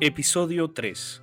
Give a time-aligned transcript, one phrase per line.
[0.00, 1.22] Episodio 3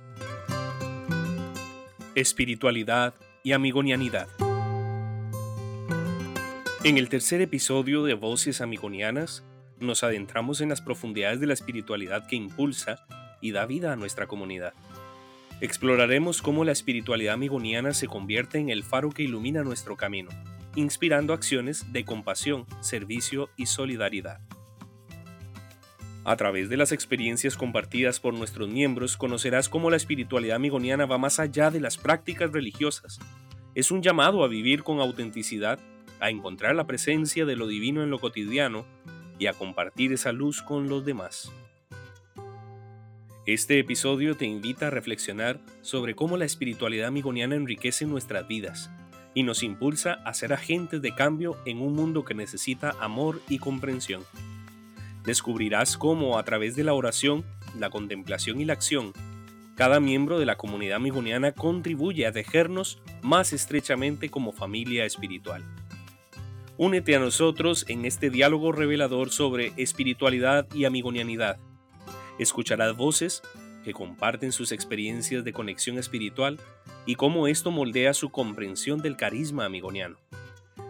[2.14, 4.28] Espiritualidad y amigonianidad.
[6.84, 9.44] En el tercer episodio de Voces Amigonianas,
[9.80, 13.06] nos adentramos en las profundidades de la espiritualidad que impulsa
[13.40, 14.74] y da vida a nuestra comunidad.
[15.62, 20.28] Exploraremos cómo la espiritualidad amigoniana se convierte en el faro que ilumina nuestro camino,
[20.74, 24.42] inspirando acciones de compasión, servicio y solidaridad.
[26.28, 31.18] A través de las experiencias compartidas por nuestros miembros conocerás cómo la espiritualidad amigoniana va
[31.18, 33.20] más allá de las prácticas religiosas.
[33.76, 35.78] Es un llamado a vivir con autenticidad,
[36.18, 38.84] a encontrar la presencia de lo divino en lo cotidiano
[39.38, 41.52] y a compartir esa luz con los demás.
[43.46, 48.90] Este episodio te invita a reflexionar sobre cómo la espiritualidad amigoniana enriquece nuestras vidas
[49.32, 53.60] y nos impulsa a ser agentes de cambio en un mundo que necesita amor y
[53.60, 54.24] comprensión.
[55.26, 57.44] Descubrirás cómo a través de la oración,
[57.78, 59.12] la contemplación y la acción,
[59.74, 65.62] cada miembro de la comunidad amigoniana contribuye a tejernos más estrechamente como familia espiritual.
[66.78, 71.58] Únete a nosotros en este diálogo revelador sobre espiritualidad y amigonianidad
[72.38, 73.42] Escucharás voces
[73.82, 76.60] que comparten sus experiencias de conexión espiritual
[77.06, 80.18] y cómo esto moldea su comprensión del carisma amigoniano.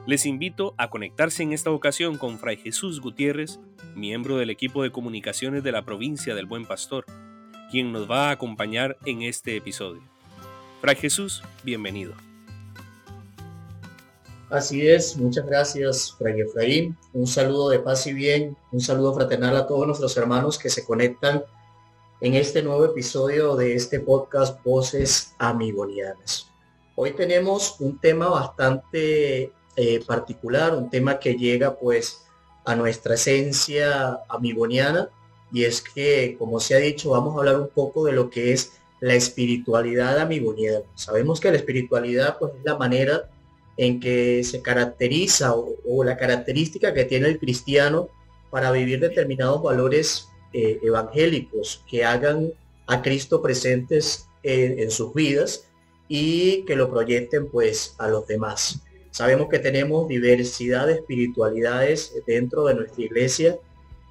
[0.06, 3.58] Les invito a conectarse en esta ocasión con Fray Jesús Gutiérrez,
[3.94, 7.04] miembro del equipo de comunicaciones de la provincia del Buen Pastor,
[7.70, 10.02] quien nos va a acompañar en este episodio.
[10.80, 12.14] Fray Jesús, bienvenido.
[14.48, 16.96] Así es, muchas gracias, Fray Efraín.
[17.12, 20.84] Un saludo de paz y bien, un saludo fraternal a todos nuestros hermanos que se
[20.84, 21.42] conectan
[22.20, 26.48] en este nuevo episodio de este podcast Voces Amigonianas.
[26.94, 32.24] Hoy tenemos un tema bastante eh, particular, un tema que llega pues
[32.64, 35.08] a nuestra esencia amigoniana
[35.52, 38.52] y es que, como se ha dicho, vamos a hablar un poco de lo que
[38.52, 40.80] es la espiritualidad amigoniana.
[40.94, 43.30] Sabemos que la espiritualidad pues es la manera
[43.76, 48.08] en que se caracteriza o, la característica que tiene el cristiano
[48.50, 52.52] para vivir determinados valores eh, evangélicos que hagan
[52.86, 55.66] a Cristo presentes en, sus vidas
[56.08, 58.80] y que lo proyecten pues a los demás.
[59.16, 63.58] Sabemos que tenemos diversidad de espiritualidades dentro de nuestra iglesia,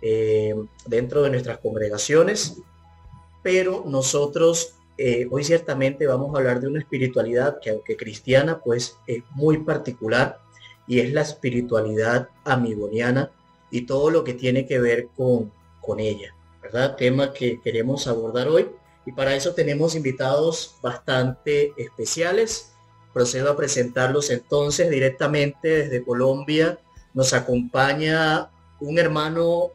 [0.02, 0.56] eh,
[0.88, 2.58] dentro de nuestras congregaciones,
[3.44, 8.98] pero nosotros eh, hoy ciertamente vamos a hablar de una espiritualidad que aunque cristiana, pues
[9.06, 10.40] es muy particular
[10.88, 13.30] y es la espiritualidad amigoniana
[13.70, 15.52] y todo lo que tiene que ver con,
[15.82, 16.34] con ella,
[16.64, 16.96] ¿verdad?
[16.96, 18.72] Tema que queremos abordar hoy
[19.06, 22.75] y para eso tenemos invitados bastante especiales.
[23.16, 26.78] Procedo a presentarlos entonces directamente desde Colombia.
[27.14, 28.50] Nos acompaña
[28.82, 29.72] un hermano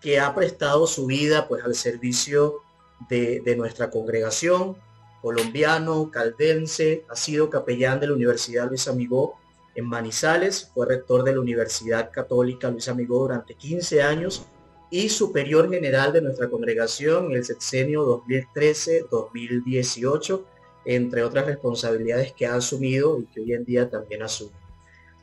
[0.00, 2.64] que ha prestado su vida pues al servicio
[3.08, 4.76] de, nuestra congregación,
[5.22, 9.36] colombiano, caldense, ha sido capellán de la Universidad Luis Amigó
[9.76, 14.42] en Manizales, fue rector de la Universidad Católica Luis Amigó durante 15 años
[14.90, 20.42] y superior general de nuestra congregación en el sexenio 2013-2018,
[20.84, 24.52] entre otras responsabilidades que ha asumido y que hoy en día también asume.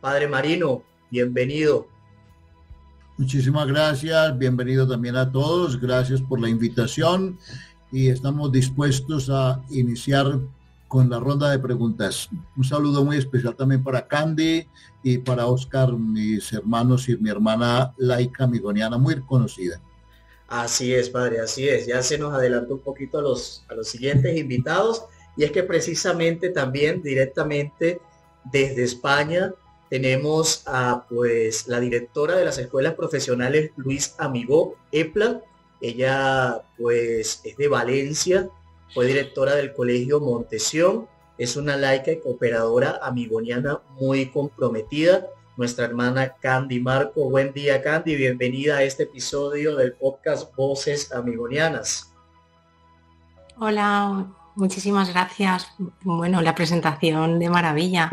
[0.01, 1.88] Padre Marino, bienvenido.
[3.18, 7.40] Muchísimas gracias, bienvenido también a todos, gracias por la invitación
[7.91, 10.40] y estamos dispuestos a iniciar
[10.88, 12.29] con la ronda de preguntas.
[12.56, 14.68] Un saludo muy especial también para Candy
[15.03, 19.81] y para Oscar, mis hermanos y mi hermana laica migoniana muy conocida.
[20.47, 21.88] Así es, padre, así es.
[21.88, 25.03] Ya se nos adelantó un poquito a los, a los siguientes invitados
[25.37, 28.01] y es que precisamente también directamente
[28.43, 29.53] desde España
[29.89, 35.41] tenemos a pues la directora de las escuelas profesionales Luis Amigo EPLA.
[35.79, 38.49] Ella pues es de Valencia,
[38.93, 45.27] fue directora del colegio Montesión, es una laica y cooperadora amigoniana muy comprometida.
[45.55, 47.29] Nuestra hermana Candy Marco.
[47.29, 52.13] Buen día Candy, bienvenida a este episodio del podcast Voces Amigonianas.
[53.59, 54.27] Hola,
[54.57, 55.68] muchísimas gracias.
[56.04, 58.12] Bueno, la presentación de maravilla.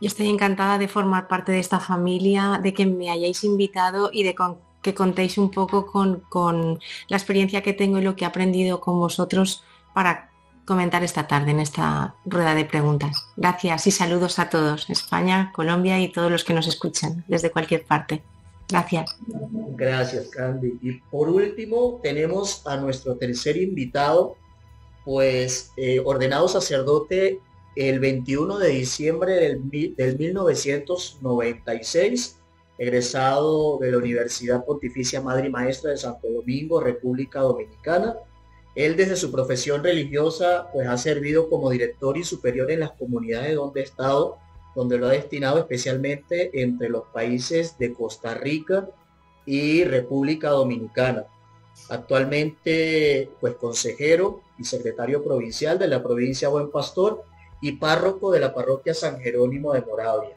[0.00, 4.22] Yo estoy encantada de formar parte de esta familia, de que me hayáis invitado y
[4.22, 4.36] de
[4.82, 8.98] que contéis un poco con, la experiencia que tengo y lo que he aprendido con
[8.98, 9.64] vosotros
[9.94, 10.30] para
[10.64, 13.26] comentar esta tarde en esta rueda de preguntas.
[13.36, 17.84] Gracias y saludos a todos, España, Colombia y todos los que nos escuchan desde cualquier
[17.84, 18.22] parte.
[18.68, 19.16] Gracias.
[19.76, 20.78] Gracias, Candy.
[20.82, 24.36] Y por último, tenemos a nuestro tercer invitado,
[25.08, 27.40] pues eh, ordenado sacerdote
[27.76, 29.62] el 21 de diciembre del,
[30.18, 32.36] 1996,
[32.76, 38.16] egresado de la Universidad Pontificia Madre y Maestra de Santo Domingo, República Dominicana.
[38.74, 43.56] Él desde su profesión religiosa pues ha servido como director y superior en las comunidades
[43.56, 44.36] donde ha estado,
[44.76, 48.90] donde lo ha destinado especialmente entre los países de Costa Rica
[49.46, 51.24] y República Dominicana.
[51.88, 57.24] Actualmente pues consejero y secretario provincial de la provincia Buen Pastor
[57.60, 60.36] y párroco de la parroquia San Jerónimo de Moravia.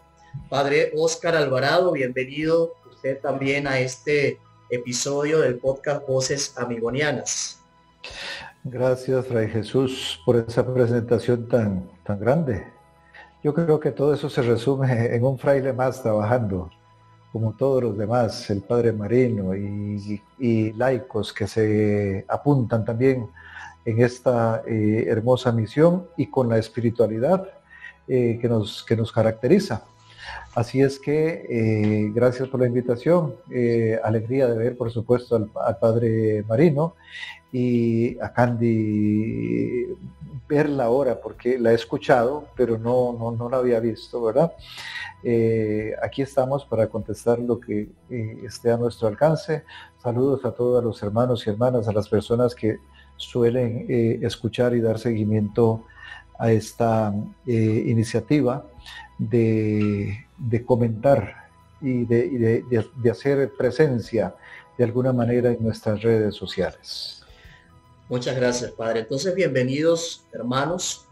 [0.49, 4.39] Padre Óscar Alvarado, bienvenido usted también a este
[4.69, 7.59] episodio del podcast Voces Amigonianas.
[8.63, 12.65] Gracias, Fray Jesús, por esa presentación tan, tan grande.
[13.43, 16.69] Yo creo que todo eso se resume en un fraile más trabajando,
[17.31, 23.27] como todos los demás, el Padre Marino y, laicos que se apuntan también
[23.85, 27.47] en esta eh, hermosa misión y con la espiritualidad
[28.07, 29.85] eh, que, nos, que nos caracteriza.
[30.53, 33.35] Así es que eh, gracias por la invitación,
[34.03, 36.95] alegría de ver por supuesto al, Padre Marino
[37.51, 39.87] y a Candy
[40.47, 44.51] verla ahora porque la he escuchado, pero no, no, no la había visto, ¿verdad?
[46.01, 47.89] aquí estamos para contestar lo que
[48.43, 49.63] esté a nuestro alcance.
[50.01, 52.79] Saludos a todos los hermanos y hermanas, a las personas que
[53.21, 55.85] suelen eh, escuchar y dar seguimiento
[56.37, 57.13] a esta
[57.45, 58.65] eh, iniciativa
[59.17, 60.25] de,
[60.65, 61.47] comentar
[61.79, 64.35] y, de, de, hacer presencia
[64.77, 67.23] de alguna manera en nuestras redes sociales.
[68.09, 69.01] Muchas gracias, Padre.
[69.01, 71.05] Entonces, bienvenidos, hermanos.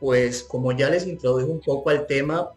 [0.00, 2.50] Pues como ya les introdujo un poco al tema,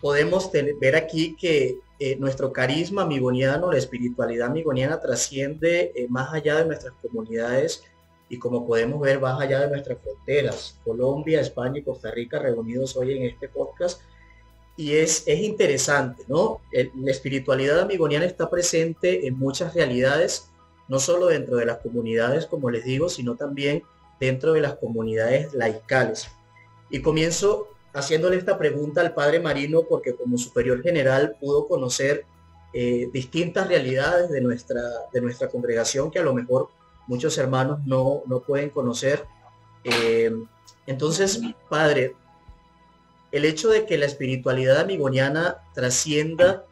[0.00, 0.50] podemos
[0.80, 6.94] ver aquí que eh, nuestro carisma migoniano, la espiritualidad migoniana trasciende más allá de nuestras
[7.02, 7.82] comunidades
[8.28, 12.96] y como podemos ver más allá de nuestras fronteras, Colombia, España y Costa Rica reunidos
[12.96, 14.02] hoy en este podcast.
[14.76, 16.60] Y es, es interesante, ¿no?
[16.72, 20.50] la espiritualidad amigoniana está presente en muchas realidades,
[20.86, 23.82] no solo dentro de las comunidades, como les digo, sino también
[24.20, 26.28] dentro de las comunidades laicales.
[26.90, 32.24] Y comienzo haciéndole esta pregunta al padre Marino porque como superior general pudo conocer
[32.72, 34.82] eh, distintas realidades de nuestra,
[35.12, 36.68] de nuestra congregación que a lo mejor
[37.08, 39.26] muchos hermanos no, pueden conocer.
[39.82, 40.30] Eh,
[40.86, 42.14] entonces, Padre,
[43.32, 46.64] el hecho de que la espiritualidad amigoniana trascienda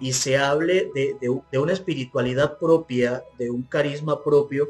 [0.00, 4.68] y se hable de, una espiritualidad propia, de un carisma propio,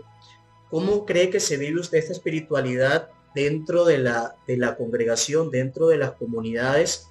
[0.70, 5.88] ¿cómo cree que se vive usted esta espiritualidad dentro de la, de la congregación, dentro
[5.88, 7.08] de las comunidades?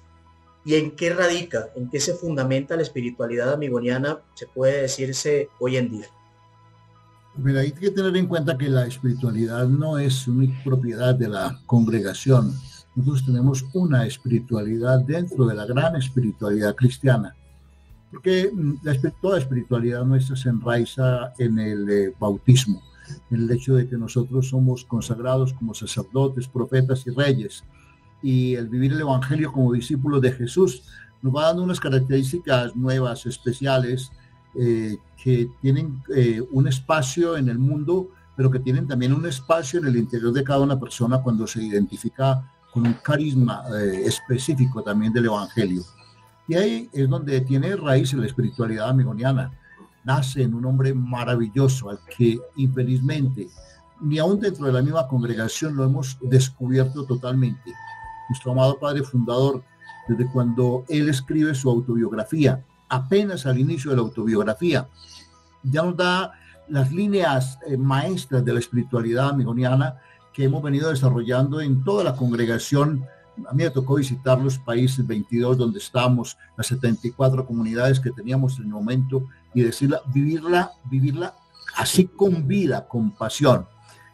[0.66, 5.76] ¿Y en qué radica, en qué se fundamenta la espiritualidad amigoniana, se puede decirse hoy
[5.76, 6.08] en día?
[7.36, 11.58] Mira, hay que tener en cuenta que la espiritualidad no es una propiedad de la
[11.66, 12.54] congregación.
[12.94, 17.34] Nosotros tenemos una espiritualidad dentro de la gran espiritualidad cristiana.
[18.12, 22.80] Porque mm, la, toda espiritualidad nuestra se enraiza en el eh, bautismo,
[23.32, 27.64] en el hecho de que nosotros somos consagrados como sacerdotes, profetas y reyes.
[28.22, 30.84] Y el vivir el Evangelio como discípulos de Jesús
[31.20, 34.12] nos va dando unas características nuevas, especiales,
[34.54, 39.80] eh, que tienen eh, un espacio en el mundo, pero que tienen también un espacio
[39.80, 44.82] en el interior de cada una persona cuando se identifica con un carisma eh, específico
[44.82, 45.82] también del Evangelio.
[46.46, 49.50] Y ahí es donde tiene raíz la espiritualidad amigoniana.
[50.04, 53.48] Nace en un hombre maravilloso al que infelizmente
[54.02, 57.72] ni aún dentro de la misma congregación lo hemos descubierto totalmente.
[58.28, 59.62] Nuestro amado Padre Fundador,
[60.06, 64.86] desde cuando él escribe su autobiografía, apenas al inicio de la autobiografía.
[65.64, 66.32] Ya nos da
[66.68, 69.96] las líneas eh, maestras de la espiritualidad amigoniana
[70.32, 73.04] que hemos venido desarrollando en toda la congregación.
[73.48, 78.58] A mí me tocó visitar los países 22 donde estamos, las 74 comunidades que teníamos
[78.58, 81.34] en el momento y decirla, vivirla, vivirla
[81.76, 83.66] así con vida, con pasión.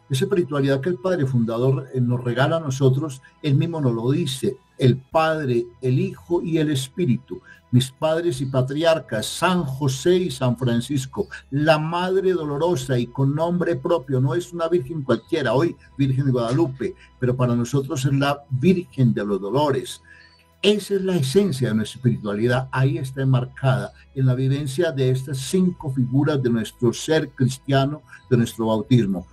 [0.09, 4.11] Esa espiritualidad que el Padre Fundador eh, nos regala a nosotros, él mismo nos lo
[4.11, 7.41] dice, el Padre, el Hijo y el Espíritu
[7.71, 13.77] mis padres y patriarcas, San José y San Francisco, la Madre Dolorosa y con nombre
[13.77, 18.43] propio, no es una Virgen cualquiera, hoy Virgen de Guadalupe, pero para nosotros es la
[18.49, 20.01] Virgen de los Dolores.
[20.61, 25.39] Esa es la esencia de nuestra espiritualidad, ahí está enmarcada en la vivencia de estas
[25.39, 29.25] cinco figuras de nuestro ser cristiano, de nuestro bautismo,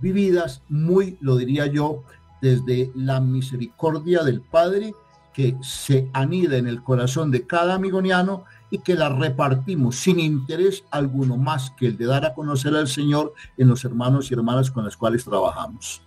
[0.00, 2.02] vividas muy, lo diría yo,
[2.40, 4.92] desde la misericordia del Padre,
[5.32, 10.84] que se anida en el corazón de cada amigoniano y que la repartimos sin interés
[10.90, 14.70] alguno más que el de dar a conocer al Señor en los hermanos y hermanas
[14.70, 16.02] con las cuales trabajamos.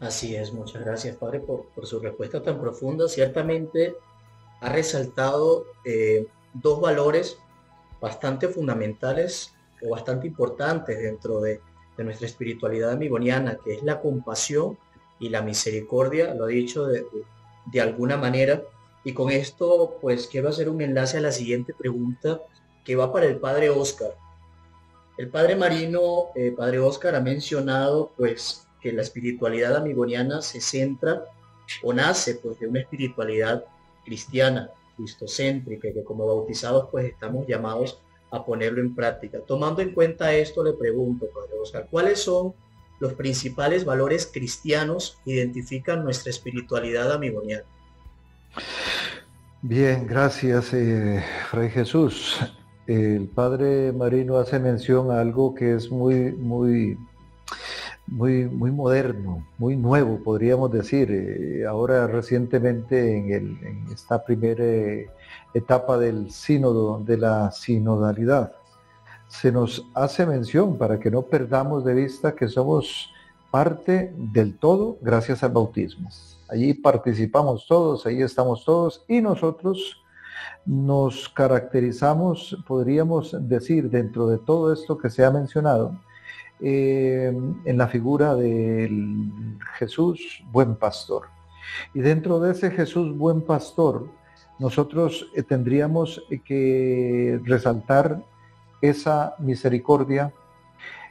[0.00, 3.08] Así es, muchas gracias Padre por, su respuesta tan profunda.
[3.08, 3.94] Ciertamente
[4.60, 7.38] ha resaltado eh, dos valores
[8.00, 11.60] bastante fundamentales o bastante importantes dentro de,
[11.96, 14.76] nuestra espiritualidad amigoniana, que es la compasión
[15.20, 17.06] y la misericordia, lo he dicho de
[17.80, 18.62] alguna manera.
[19.04, 22.40] Y con esto, pues quiero hacer un enlace a la siguiente pregunta
[22.84, 24.14] que va para el padre Oscar.
[25.16, 31.24] El padre Marino, eh, padre Oscar, ha mencionado pues que la espiritualidad amigoniana se centra
[31.82, 33.64] o nace pues de una espiritualidad
[34.04, 37.98] cristiana, cristocéntrica, que como bautizados pues estamos llamados
[38.30, 39.38] a ponerlo en práctica.
[39.46, 42.52] Tomando en cuenta esto, le pregunto, padre Oscar, ¿cuáles son
[43.00, 47.64] los principales valores cristianos identifican nuestra espiritualidad amigoniana?
[49.62, 52.38] Bien, gracias, eh, Fray Jesús
[52.86, 56.98] el padre Marino hace mención a algo que es muy, muy,
[58.06, 61.10] muy, muy moderno, muy nuevo, podríamos decir.
[61.10, 65.10] Eh, ahora recientemente en, esta primera
[65.54, 68.52] etapa del sínodo, de la sinodalidad,
[69.40, 73.12] se nos hace mención para que no perdamos de vista que somos
[73.50, 76.08] parte del todo gracias al bautismo.
[76.48, 80.00] Allí participamos todos, ahí estamos todos y nosotros
[80.64, 85.98] nos caracterizamos, podríamos decir, dentro de todo esto que se ha mencionado,
[86.60, 91.24] eh, en la figura del Jesús buen pastor.
[91.92, 94.06] Y dentro de ese Jesús buen pastor,
[94.60, 98.22] nosotros eh, tendríamos que resaltar
[98.88, 100.32] esa misericordia,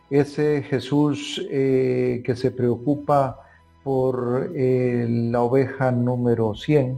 [0.09, 3.39] ese Jesús eh, que se preocupa
[3.83, 6.97] por la oveja número 100,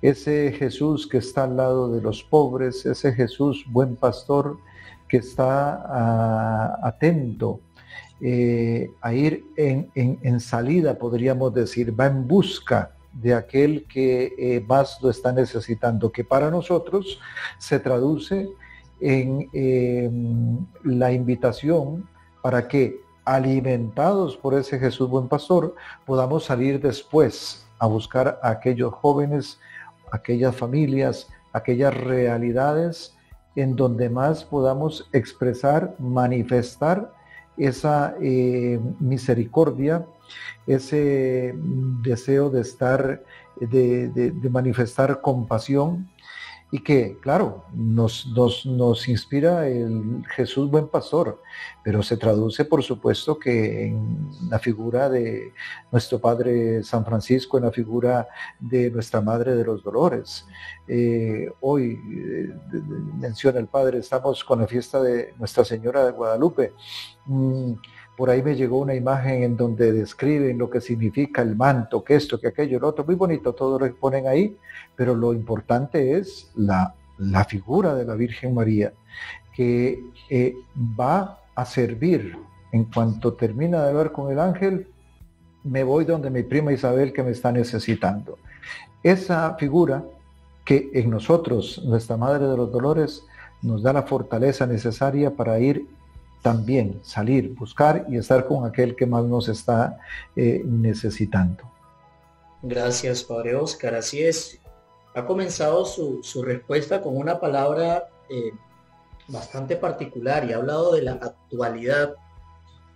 [0.00, 4.58] ese Jesús que está al lado de los pobres, ese Jesús buen pastor
[5.08, 7.60] que está ah, atento
[8.20, 14.98] eh, a ir en, salida, podríamos decir, va en busca de aquel que eh, más
[15.02, 17.18] lo está necesitando, que para nosotros
[17.58, 18.48] se traduce
[19.06, 22.08] en em, la invitación
[22.42, 22.96] para que
[23.26, 25.74] alimentados por ese Jesús buen pastor,
[26.06, 29.58] podamos salir después a buscar a aquellos jóvenes
[30.10, 33.14] aquellas familias, aquellas realidades
[33.56, 37.12] en donde más podamos expresar, manifestar
[37.56, 40.06] esa eh, misericordia,
[40.66, 41.54] ese
[42.02, 43.22] deseo de estar,
[43.60, 46.08] de manifestar compasión,
[46.74, 48.26] y que, claro, nos,
[48.66, 51.40] nos, inspira el Jesús buen pastor,
[51.84, 55.52] pero se traduce, por supuesto, que en la figura de
[55.92, 58.26] nuestro Padre San Francisco, en la figura
[58.58, 60.46] de nuestra Madre de los Dolores.
[60.88, 62.52] Eh, hoy, eh,
[63.20, 66.72] menciona el Padre, estamos con la fiesta de Nuestra Señora de Guadalupe.
[67.26, 67.74] Mm,
[68.16, 72.14] por ahí me llegó una imagen en donde describen lo que significa el manto, que
[72.14, 74.56] esto, que aquello, lo otro, muy bonito, todo lo que ponen ahí,
[74.94, 78.92] pero lo importante es la, la figura de la Virgen María,
[79.54, 80.54] que eh,
[80.98, 82.36] va a servir
[82.72, 84.88] en cuanto termina de hablar con el ángel,
[85.62, 88.38] me voy donde mi prima Isabel que me está necesitando.
[89.02, 90.04] Esa figura
[90.64, 93.24] que en nosotros, nuestra Madre de los Dolores,
[93.62, 95.86] nos da la fortaleza necesaria para ir
[96.44, 99.98] también salir, buscar y estar con aquel que más nos está
[100.36, 101.64] eh, necesitando.
[102.60, 103.94] Gracias, Padre Oscar.
[103.94, 104.60] Así es.
[105.14, 108.52] Ha comenzado su, respuesta con una palabra eh,
[109.26, 112.14] bastante particular y ha hablado de la actualidad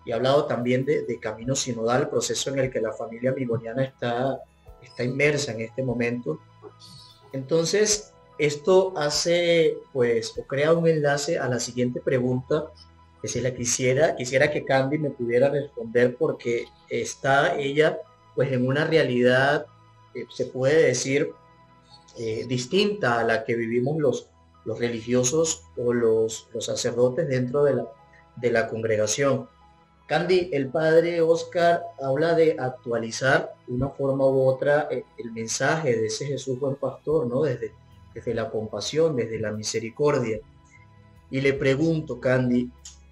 [0.04, 4.42] y ha hablado también de, camino sinodal, proceso en el que la familia migoniana está,
[4.82, 6.38] está inmersa en este momento.
[7.32, 12.70] Entonces, esto hace, pues, o crea un enlace a la siguiente pregunta
[13.22, 17.98] la quisiera, quisiera que Candy me pudiera responder porque está ella
[18.34, 19.66] pues en una realidad,
[20.14, 21.32] eh, se puede decir,
[22.16, 24.28] eh, distinta a la que vivimos los,
[24.64, 27.86] los religiosos o los, los sacerdotes dentro de la,
[28.36, 29.48] de la congregación.
[30.06, 35.96] Candy, el padre Oscar habla de actualizar de una forma u otra eh, el mensaje
[35.96, 37.42] de ese Jesús buen pastor, ¿no?
[37.42, 37.72] Desde,
[38.14, 40.38] desde la compasión, desde la misericordia.
[41.30, 42.70] Y le pregunto, Candy,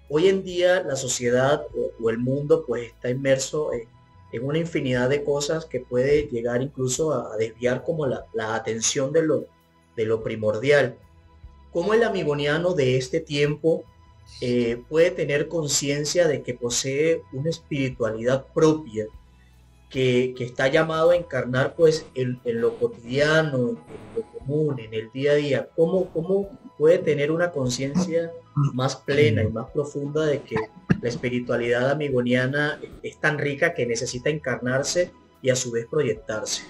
[0.09, 1.65] Hoy en día la sociedad
[1.99, 3.87] o, el mundo pues está inmerso en,
[4.41, 9.45] una infinidad de cosas que puede llegar incluso a, desviar como la, atención de lo,
[9.95, 10.95] de lo primordial.
[11.73, 13.83] ¿Cómo el amigoniano de este tiempo
[14.41, 19.07] eh, puede tener conciencia de que posee una espiritualidad propia
[19.89, 23.77] que, está llamado a encarnar pues en, lo cotidiano, en
[24.15, 25.69] lo común, en el día a día?
[25.75, 30.55] ¿Cómo, cómo puede tener una conciencia más plena y más profunda de que
[31.01, 36.63] la espiritualidad amigoniana es tan rica que necesita encarnarse y a su vez proyectarse.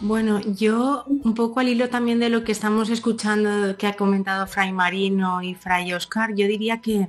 [0.00, 4.46] Bueno, yo un poco al hilo también de lo que estamos escuchando que ha comentado
[4.46, 7.08] Fray Marino y Fray Oscar, yo diría que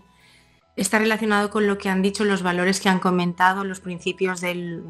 [0.75, 4.83] está relacionado con lo que han dicho, los valores que han comentado, los principios del,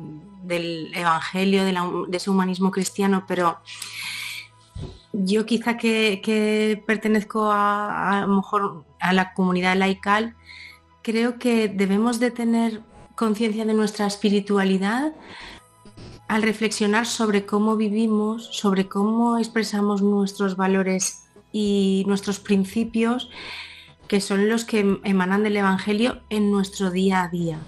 [0.50, 3.60] Evangelio, de, ese humanismo cristiano, pero
[5.14, 10.36] yo quizá que, pertenezco a, a, mejor a la comunidad laical,
[11.02, 12.82] creo que debemos de tener
[13.16, 15.14] conciencia de nuestra espiritualidad
[16.28, 23.30] al reflexionar sobre cómo vivimos, sobre cómo expresamos nuestros valores y nuestros principios,
[24.08, 27.60] que son los que emanan del Evangelio en nuestro día a día,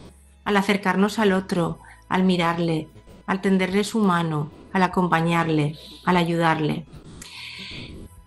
[0.46, 2.88] al acercarnos al otro, al mirarle,
[3.26, 5.76] al tenderle su mano, al acompañarle,
[6.06, 6.86] al ayudarle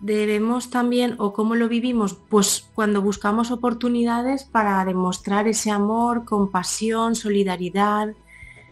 [0.05, 7.15] debemos también, o cómo lo vivimos, pues cuando buscamos oportunidades para demostrar ese amor, compasión,
[7.15, 8.09] solidaridad,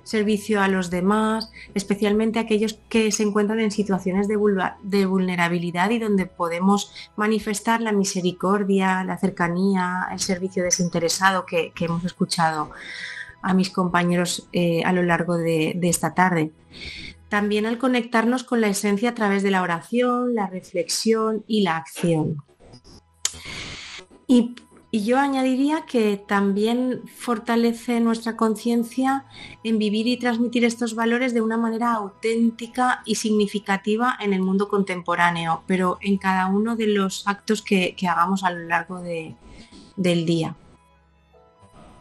[0.03, 6.27] servicio a los demás, especialmente aquellos que se encuentran en situaciones de, vulnerabilidad y donde
[6.27, 12.69] podemos manifestar la misericordia, la cercanía, el servicio desinteresado que, hemos escuchado
[13.41, 16.51] a mis compañeros eh, a lo largo de esta tarde
[17.33, 21.77] también al conectarnos con la esencia a través de la oración, la reflexión y la
[21.77, 22.43] acción.
[24.27, 24.53] Y,
[24.91, 29.25] yo añadiría que también fortalece nuestra conciencia
[29.63, 34.67] en vivir y transmitir estos valores de una manera auténtica y significativa en el mundo
[34.67, 40.55] contemporáneo, pero en cada uno de los actos que, hagamos a lo largo del día.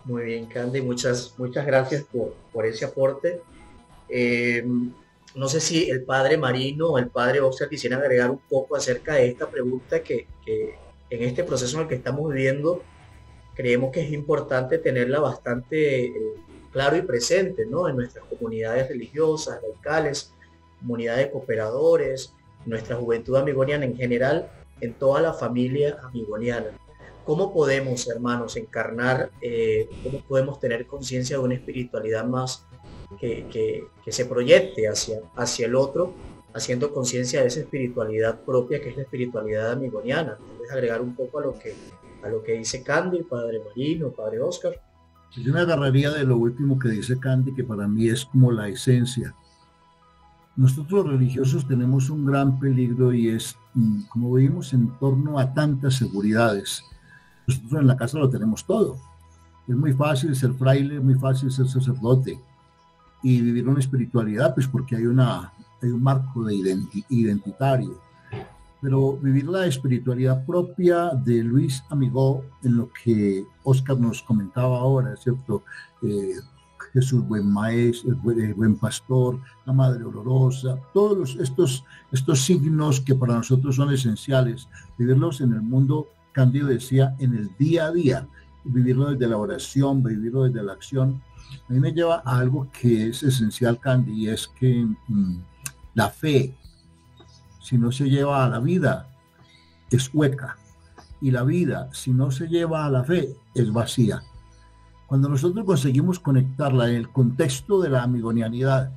[0.04, 2.04] Muy bien, Candy, muchas, muchas gracias
[2.52, 3.40] por, ese aporte.
[4.10, 4.62] Eh,
[5.34, 9.14] no sé si el padre Marino o el padre Oscar quisieran agregar un poco acerca
[9.14, 12.82] de esta pregunta que, en este proceso en el que estamos viviendo
[13.54, 16.12] creemos que es importante tenerla bastante eh,
[16.72, 17.88] claro y presente ¿no?
[17.88, 20.32] en nuestras comunidades religiosas, locales,
[20.80, 22.34] comunidades de cooperadores,
[22.64, 26.68] nuestra juventud amigoniana en general, en toda la familia amigoniana.
[27.24, 32.66] ¿Cómo podemos, hermanos, encarnar, eh, cómo podemos tener conciencia de una espiritualidad más
[33.18, 36.14] que, se proyecte hacia, hacia el otro,
[36.54, 40.36] haciendo conciencia de esa espiritualidad propia que es la espiritualidad amigoniana.
[40.56, 41.74] ¿Puedes agregar un poco a lo que,
[42.22, 44.80] a lo que dice Candy, Padre Marino, Padre Oscar?
[45.36, 48.68] Yo me agarraría de lo último que dice Candy, que para mí es como la
[48.68, 49.34] esencia.
[50.56, 55.94] Nosotros religiosos tenemos un gran peligro y es, mm, como vivimos en torno a tantas
[55.94, 56.84] seguridades,
[57.46, 58.98] nosotros en la casa lo tenemos todo.
[59.66, 62.38] Es muy fácil ser fraile, es muy fácil ser sacerdote,
[63.22, 66.76] y vivir una espiritualidad, pues porque hay, una, hay un marco de
[67.08, 68.00] identitario.
[68.80, 75.16] Pero vivir la espiritualidad propia de Luis Amigó, en lo que Oscar nos comentaba ahora,
[75.16, 75.62] ¿cierto?
[76.02, 76.34] Eh,
[76.92, 83.34] Jesús buen maestro, buen, buen, pastor, la Madre Olorosa, todos estos, estos signos que para
[83.34, 88.28] nosotros son esenciales, vivirlos en el mundo, Cándido decía, en el día a día,
[88.64, 91.22] vivirlo desde la oración, vivirlo desde la acción,
[91.68, 95.36] a mí me lleva a algo que es esencial, Candy, y es que mm,
[95.94, 96.56] la fe,
[97.60, 99.08] si no se lleva a la vida,
[99.90, 100.56] es hueca.
[101.20, 104.22] Y la vida, si no se lleva a la fe, es vacía.
[105.06, 108.92] Cuando nosotros conseguimos conectarla en el contexto de la amigonianidad,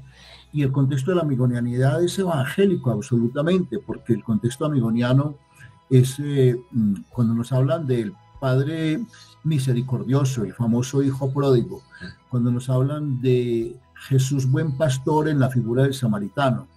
[0.52, 5.36] y el contexto de la amigonianidad es evangélico absolutamente, porque el contexto amigoniano
[5.90, 8.14] es eh, mm, cuando nos hablan del
[8.46, 9.04] Padre
[9.44, 11.82] misericordioso, el famoso Hijo pródigo,
[12.30, 13.76] cuando nos hablan de
[14.08, 16.68] Jesús buen pastor en la figura del samaritano.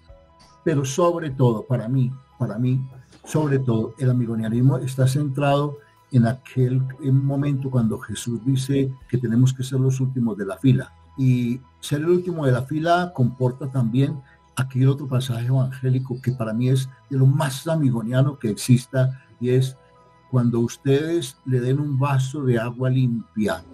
[0.65, 2.81] Pero sobre todo, para mí, para mí,
[3.23, 5.77] sobre todo, el amigonianismo está centrado
[6.11, 10.91] en aquel momento cuando Jesús dice que tenemos que ser los últimos de la fila.
[11.19, 14.23] Y ser el último de la fila comporta también
[14.57, 19.51] aquel otro pasaje evangélico que para mí es de lo más amigoniano que exista y
[19.51, 19.77] es
[20.31, 23.65] cuando ustedes le den un vaso de agua limpia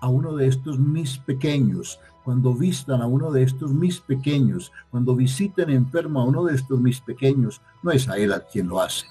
[0.00, 5.14] a uno de estos mis pequeños, cuando vistan a uno de estos mis pequeños, cuando
[5.14, 8.80] visiten enfermo a uno de estos mis pequeños, no es a él a quien lo
[8.80, 9.06] hace,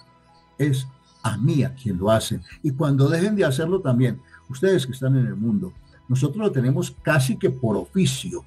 [0.57, 0.87] es
[1.21, 2.41] a mí a quien lo hacen.
[2.61, 5.73] Y cuando dejen de hacerlo también, ustedes que están en el mundo,
[6.07, 8.45] nosotros lo tenemos casi que por oficio.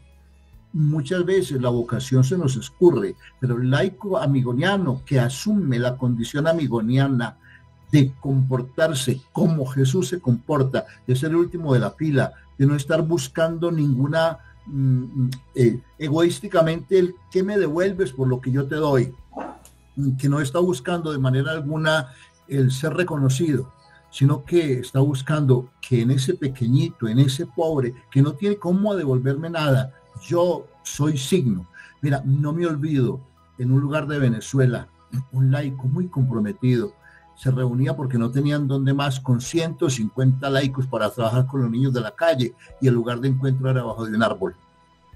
[0.72, 6.46] Muchas veces la vocación se nos escurre, pero el laico amigoniano que asume la condición
[6.46, 7.38] amigoniana
[7.92, 12.74] de comportarse como Jesús se comporta, de ser el último de la fila, de no
[12.74, 18.66] estar buscando ninguna mm, mm, eh, egoísticamente el que me devuelves por lo que yo
[18.66, 19.14] te doy,
[19.96, 22.08] mm, que no está buscando de manera alguna
[22.48, 23.72] el ser reconocido,
[24.10, 28.96] sino que está buscando que en ese pequeñito, en ese pobre, que no tiene cómo
[28.96, 29.92] devolverme nada,
[30.26, 31.68] yo soy signo.
[32.00, 33.20] Mira, no me olvido,
[33.58, 34.88] en un lugar de Venezuela,
[35.32, 36.92] un laico muy comprometido,
[37.36, 41.92] se reunía porque no tenían donde más con 150 laicos para trabajar con los niños
[41.92, 44.56] de la calle y el lugar de encuentro era bajo de un árbol.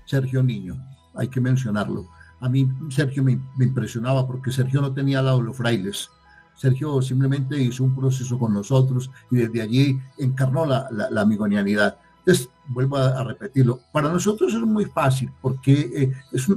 [0.04, 0.76] Sergio Niño,
[1.14, 2.06] hay que mencionarlo.
[2.40, 6.10] A mí Sergio me, impresionaba porque Sergio no tenía al lado los frailes.
[6.54, 11.96] Sergio simplemente hizo un proceso con nosotros y desde allí encarnó la, la, amigonianidad.
[12.18, 16.12] Entonces, vuelvo a, repetirlo, para nosotros es muy fácil porque eh,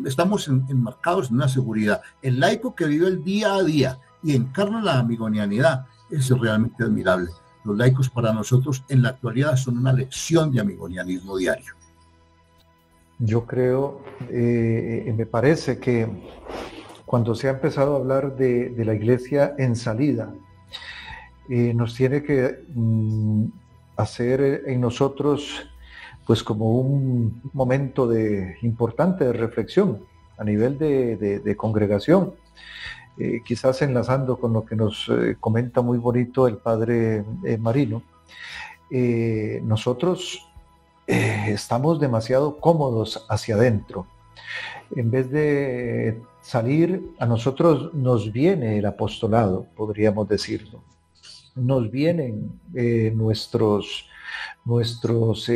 [0.06, 2.02] estamos enmarcados en una seguridad.
[2.22, 5.86] El laico que vive el día a día, y encarna la amigonianidad.
[6.10, 7.30] Es realmente admirable.
[7.64, 11.74] Los laicos para nosotros en la actualidad son una lección de amigonianismo diario.
[13.20, 16.10] Yo creo, eh, me parece que
[17.06, 20.34] cuando se ha empezado a hablar de, la iglesia en salida,
[21.50, 23.46] eh, nos tiene que mm,
[23.98, 25.70] hacer en nosotros
[26.26, 30.06] pues como un momento de, importante de reflexión
[30.38, 32.34] a nivel de congregación.
[33.18, 38.02] Eh, quizás enlazando con lo que nos eh, comenta muy bonito el padre eh, Marino,
[39.64, 40.48] nosotros
[41.08, 44.06] estamos demasiado cómodos hacia adentro.
[44.96, 50.84] En vez de salir, a nosotros nos viene el apostolado, podríamos decirlo.
[51.56, 52.60] Nos vienen
[53.16, 54.08] nuestros,
[54.64, 55.50] nuestros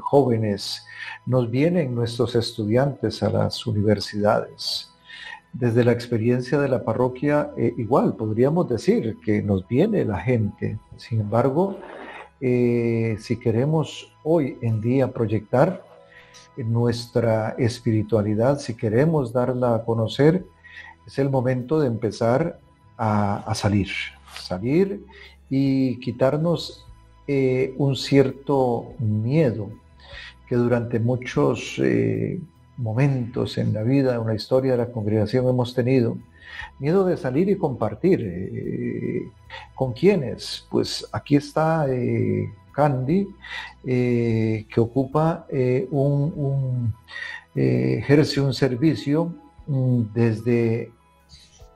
[0.00, 0.84] jóvenes,
[1.24, 4.90] nos vienen nuestros estudiantes a las universidades
[5.58, 10.78] desde la experiencia de la parroquia, eh, igual podríamos decir que nos viene la gente.
[10.96, 11.78] Sin embargo,
[12.40, 15.82] eh, si queremos hoy en día proyectar
[16.58, 20.44] nuestra espiritualidad, si queremos darla a conocer,
[21.06, 22.58] es el momento de empezar
[22.98, 23.88] a, salir,
[24.38, 25.04] salir
[25.48, 26.86] y quitarnos
[27.26, 29.70] eh, un cierto miedo
[30.48, 31.80] que durante muchos
[32.76, 36.16] momentos en la vida, en la historia de la congregación hemos tenido.
[36.78, 38.20] Miedo de salir y compartir.
[38.22, 39.22] Eh,
[39.74, 40.66] ¿Con quiénes?
[40.70, 43.28] Pues aquí está eh, Candy,
[43.84, 45.46] eh, que ocupa
[45.90, 46.94] un,
[47.54, 49.34] ejerce un servicio
[49.66, 50.92] mm, desde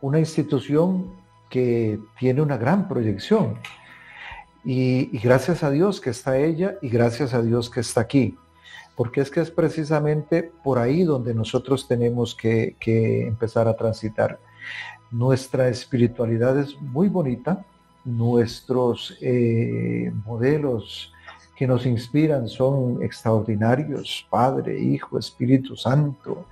[0.02, 1.10] una institución
[1.48, 3.58] que tiene una gran proyección.
[4.62, 8.36] y gracias a Dios que está ella y gracias a Dios que está aquí
[9.00, 12.76] porque es que es precisamente por ahí donde nosotros tenemos que,
[13.26, 14.38] empezar a transitar.
[15.10, 17.64] Nuestra espiritualidad es muy bonita,
[18.04, 21.14] nuestros eh, modelos
[21.56, 26.44] que nos inspiran son extraordinarios, Padre, Hijo, Espíritu Santo,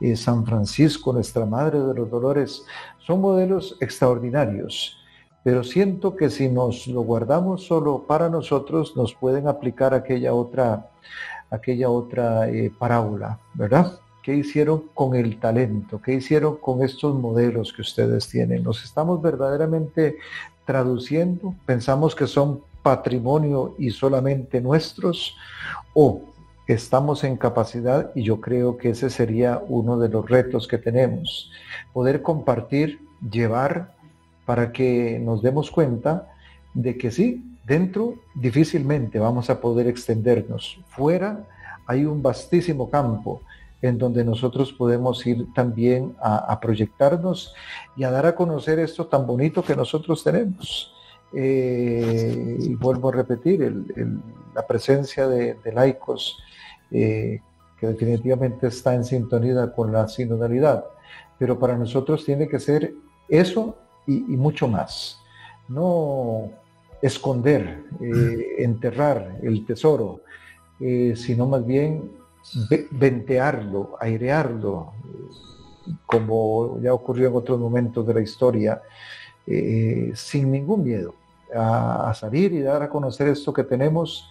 [0.00, 2.64] eh, San Francisco, nuestra Madre de los Dolores,
[2.98, 4.98] son modelos extraordinarios.
[5.44, 10.88] Pero siento que si nos lo guardamos solo para nosotros, nos pueden aplicar aquella otra
[11.52, 13.98] aquella otra eh, parábola, ¿verdad?
[14.22, 16.00] ¿Qué hicieron con el talento?
[16.00, 18.62] ¿Qué hicieron con estos modelos que ustedes tienen?
[18.62, 20.16] ¿Nos estamos verdaderamente
[20.64, 21.54] traduciendo?
[21.66, 25.36] ¿Pensamos que son patrimonio y solamente nuestros?
[25.92, 26.22] ¿O
[26.66, 31.50] estamos en capacidad, y yo creo que ese sería uno de los retos que tenemos,
[31.92, 33.94] poder compartir, llevar,
[34.44, 36.32] para que nos demos cuenta
[36.74, 40.80] de que sí, Dentro difícilmente vamos a poder extendernos.
[40.88, 41.46] Fuera
[41.86, 43.42] hay un vastísimo campo
[43.80, 47.52] en donde nosotros podemos ir también a, proyectarnos
[47.96, 50.94] y a dar a conocer esto tan bonito que nosotros tenemos.
[51.34, 53.84] Eh, y vuelvo a repetir,
[54.54, 56.38] la presencia de, laicos
[56.92, 57.40] eh,
[57.80, 60.84] que definitivamente está en sintonía con la sinodalidad,
[61.38, 62.94] pero para nosotros tiene que ser
[63.28, 65.18] eso y, y mucho más.
[65.68, 66.50] No
[67.02, 70.20] esconder, eh, enterrar el tesoro,
[70.78, 72.12] eh, sino más bien
[72.92, 74.92] ventearlo, airearlo,
[76.06, 78.80] como ya ocurrió en otros momentos de la historia,
[79.46, 81.14] eh, sin ningún miedo,
[81.54, 84.24] a, salir y dar a conocer esto que tenemos,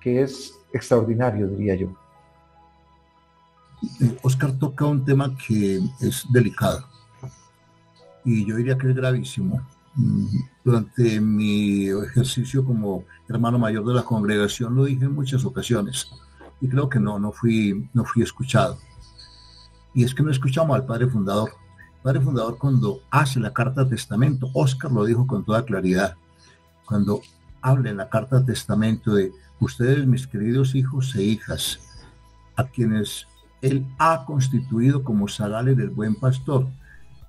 [0.00, 1.88] que es extraordinario, diría yo.
[4.22, 6.84] Oscar toca un tema que es delicado
[8.24, 9.62] y yo diría que es gravísimo
[10.64, 16.08] durante mi ejercicio como hermano mayor de la congregación lo dije en muchas ocasiones
[16.60, 18.78] y creo que no, no fui, no fui escuchado.
[19.94, 21.50] Y es que no escuchamos al padre fundador.
[21.96, 26.16] El padre fundador cuando hace la carta testamento, Oscar lo dijo con toda claridad,
[26.84, 27.20] cuando
[27.60, 31.80] habla en la carta testamento de ustedes, mis queridos hijos e hijas,
[32.56, 33.26] a quienes
[33.60, 36.66] él ha constituido como zagales del buen pastor,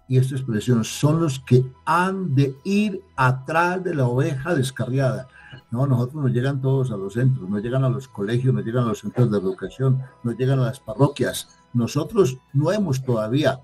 [0.09, 5.27] y esta expresión son los que han de ir atrás de la oveja descarriada.
[5.69, 8.85] No, nosotros nos llegan todos a los centros, nos llegan a los colegios, nos llegan
[8.85, 11.47] a los centros de educación, nos llegan a las parroquias.
[11.73, 13.61] Nosotros no hemos todavía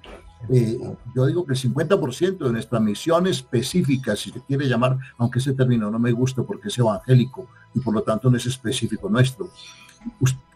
[0.49, 0.77] Eh,
[1.15, 5.53] yo digo que el 50% de nuestra misión específica, si se quiere llamar, aunque ese
[5.53, 9.49] término no me gusta porque es evangélico y por lo tanto no es específico nuestro,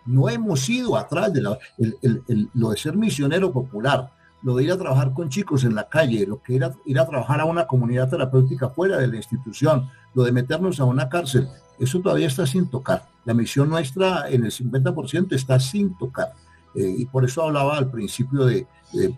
[0.05, 5.13] no hemos ido atrás de lo de ser misionero popular, lo de ir a trabajar
[5.13, 8.69] con chicos en la calle, lo que era ir a trabajar a una comunidad terapéutica
[8.69, 11.47] fuera de la institución, lo de meternos a una cárcel,
[11.79, 13.07] eso todavía está sin tocar.
[13.25, 16.33] La misión nuestra en el 50% está sin tocar.
[16.75, 18.67] Eh, y por eso hablaba al principio de,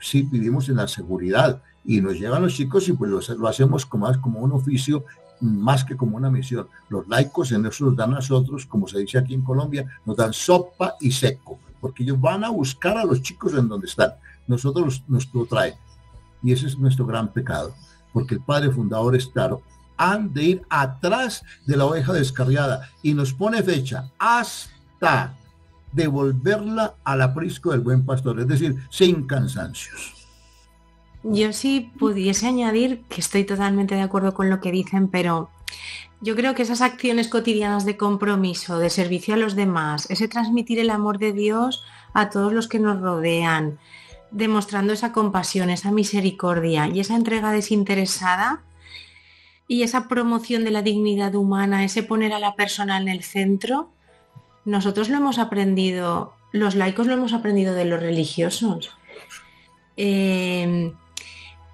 [0.02, 4.10] si vivimos en la seguridad y nos llevan los chicos y pues lo, hacemos como,
[4.22, 5.06] como un oficio
[5.42, 6.68] más que como una misión.
[6.90, 10.16] Los laicos en eso nos dan a nosotros, como se dice aquí en Colombia, nos
[10.16, 14.12] dan sopa y seco, porque ellos van a buscar a los chicos en donde están.
[14.48, 15.76] Nosotros nos lo traen.
[16.44, 17.76] Y ese es nuestro gran pecado,
[18.14, 19.62] porque el padre fundador es claro,
[19.98, 25.38] han de ir atrás de la oveja descarriada y nos pone fecha hasta
[25.92, 30.14] devolverla al aprisco del buen pastor, es decir, sin cansancios.
[31.24, 35.52] Yo sí pudiese añadir que estoy totalmente de acuerdo con lo que dicen, pero
[36.20, 40.80] yo creo que esas acciones cotidianas de compromiso, de servicio a los demás, ese transmitir
[40.80, 43.78] el amor de Dios a todos los que nos rodean,
[44.32, 48.64] demostrando esa compasión, esa misericordia y esa entrega desinteresada
[49.68, 53.90] y esa promoción de la dignidad humana, ese poner a la persona en el centro,
[54.66, 58.92] nosotros lo hemos aprendido, los laicos lo hemos aprendido de los religiosos.
[59.98, 60.94] Eh,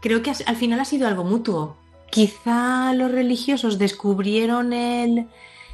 [0.02, 1.78] creo que al final ha sido algo mutuo.
[2.10, 5.28] Quizá los religiosos descubrieron el,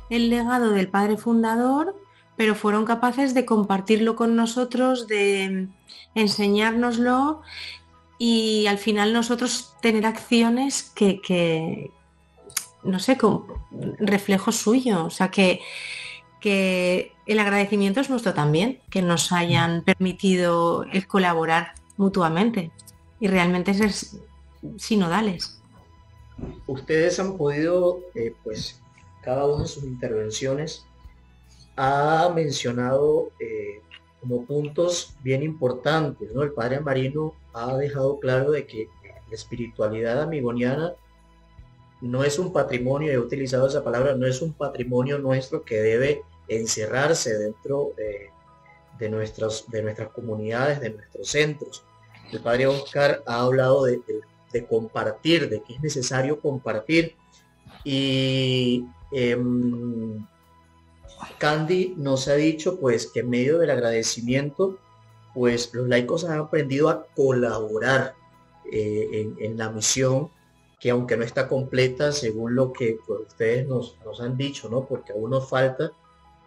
[0.10, 1.96] el legado del padre fundador,
[2.36, 5.68] pero fueron capaces de compartirlo con nosotros, de
[6.16, 7.42] enseñárnoslo
[8.18, 11.92] y al final nosotros tener acciones que,
[12.84, 13.46] no sé, con
[14.00, 15.06] reflejo suyo.
[15.06, 15.60] O sea, que,
[16.40, 22.72] que el agradecimiento es nuestro también, que nos hayan permitido el colaborar mutuamente
[23.20, 23.92] y realmente ser
[24.78, 25.62] sinodales.
[26.66, 28.82] Ustedes han podido, eh, pues,
[29.22, 30.86] cada una de sus intervenciones
[31.76, 33.82] ha mencionado eh,
[34.20, 36.44] como puntos bien importantes, ¿no?
[36.44, 40.94] El padre Marino ha dejado claro de que la espiritualidad amigoniana
[42.02, 46.22] no es un patrimonio, he utilizado esa palabra, no es un patrimonio nuestro que debe
[46.48, 47.94] encerrarse dentro
[49.00, 51.84] de, nuestras, de nuestras comunidades, de nuestros centros.
[52.32, 54.02] El padre Oscar ha hablado de,
[54.70, 57.16] compartir, de que es necesario compartir.
[57.84, 60.26] Y em,
[61.38, 64.78] Candy nos ha dicho pues que en medio del agradecimiento,
[65.34, 68.16] pues los laicos han aprendido a colaborar
[68.72, 70.30] eh, en, la misión
[70.80, 74.86] que aunque no está completa según lo que pues, ustedes nos, han dicho, ¿no?
[74.86, 75.92] Porque aún nos falta,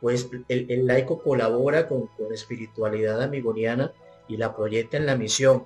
[0.00, 3.92] pues el, laico colabora con, con, espiritualidad amigoniana
[4.28, 5.64] y la proyecta en la misión.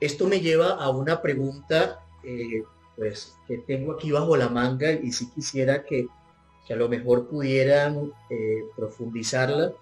[0.00, 2.64] Esto me lleva a una pregunta eh,
[2.96, 6.06] pues, que tengo aquí bajo la manga y si quisiera que,
[6.68, 9.72] a lo mejor pudieran eh, profundizarla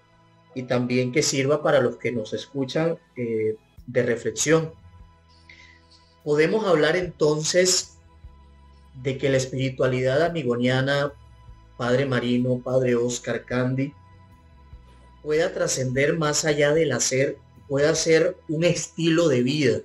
[0.55, 4.71] y también que sirva para los que nos escuchan eh, de reflexión.
[6.23, 7.97] Podemos hablar entonces
[9.03, 11.13] de que la espiritualidad amigoniana
[11.77, 13.93] Padre Marino, Padre Oscar Candy,
[15.23, 17.37] pueda trascender más allá del hacer,
[17.67, 19.79] pueda ser un estilo de vida,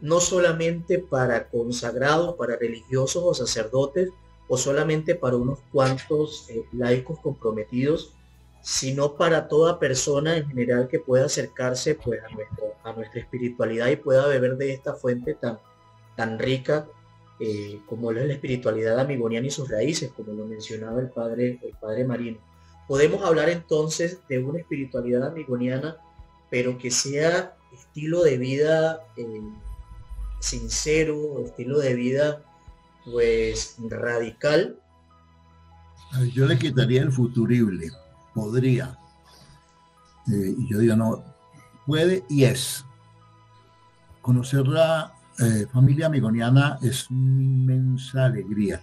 [0.00, 4.08] no solamente para consagrados, para religiosos o sacerdotes,
[4.52, 8.12] o solamente para unos cuantos eh, laicos comprometidos,
[8.60, 13.96] sino para toda persona en general que pueda acercarse pues, a, a nuestra espiritualidad y
[13.96, 15.58] pueda beber de esta fuente tan,
[16.16, 16.86] tan rica
[17.40, 21.74] eh, como es la espiritualidad amigoniana y sus raíces, como lo mencionaba el padre, el
[21.80, 22.36] padre Marino.
[22.86, 25.96] Podemos hablar entonces de una espiritualidad amigoniana,
[26.50, 29.40] pero que sea estilo de vida eh,
[30.40, 32.44] sincero, estilo de vida
[33.04, 34.78] pues radical.
[36.34, 37.90] Yo le quitaría el futurible,
[38.34, 38.98] podría.
[40.32, 41.24] Eh, yo digo, no,
[41.86, 42.84] puede y es.
[44.20, 48.82] Conocerla eh, familia amigoniana es una inmensa alegría.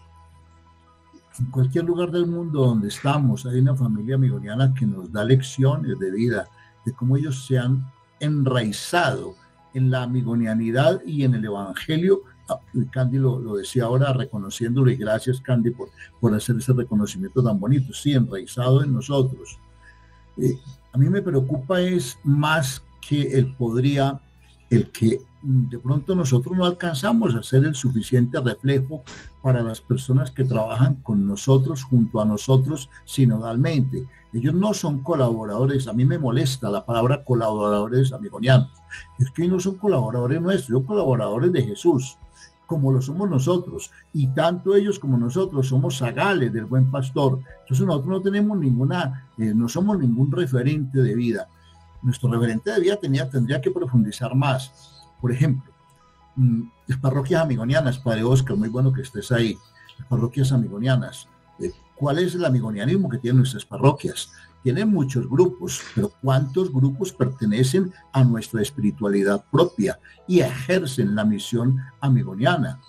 [1.40, 5.98] En cualquier lugar del mundo donde estamos hay una familia amigoniana que nos da lecciones
[6.00, 6.48] de vida,
[6.86, 9.36] de cómo ellos se han enraizado
[9.74, 12.24] en la amigonianidad y en el Evangelio.
[12.50, 12.60] Ah,
[12.92, 17.94] Candy lo, decía ahora reconociéndolo y gracias Candy por, por hacer ese reconocimiento tan bonito.
[17.94, 19.60] Sí, enraizado en nosotros.
[20.38, 20.58] Eh,
[20.92, 24.20] a mí me preocupa es más que el podría,
[24.70, 29.04] el que mm, de pronto nosotros no alcanzamos a ser el suficiente reflejo
[29.42, 34.08] para las personas que trabajan con nosotros, junto a nosotros, sinodalmente.
[34.34, 38.70] Ellos no son colaboradores, a mí me molesta la palabra colaboradores amigonianos.
[39.18, 42.18] Es que no son colaboradores nuestros, son colaboradores de Jesús,
[42.70, 43.92] como lo somos nosotros.
[44.14, 47.40] Y tanto ellos como nosotros somos zagales del buen pastor.
[47.62, 51.50] Entonces nosotros no tenemos ninguna, eh, no somos ningún referente de vida.
[52.04, 55.02] Nuestro referente de vida tendría que profundizar más.
[55.20, 55.74] Por ejemplo,
[56.36, 59.58] mm, las parroquias amigonianas, Padre Oscar, muy bueno que estés ahí.
[59.98, 61.28] Las parroquias amigonianas
[62.00, 64.32] ¿Cuál es el amigonianismo que tienen nuestras parroquias?
[64.64, 71.78] Tienen muchos grupos, pero ¿cuántos grupos pertenecen a nuestra espiritualidad propia y ejercen la misión
[72.00, 72.80] amigoniana?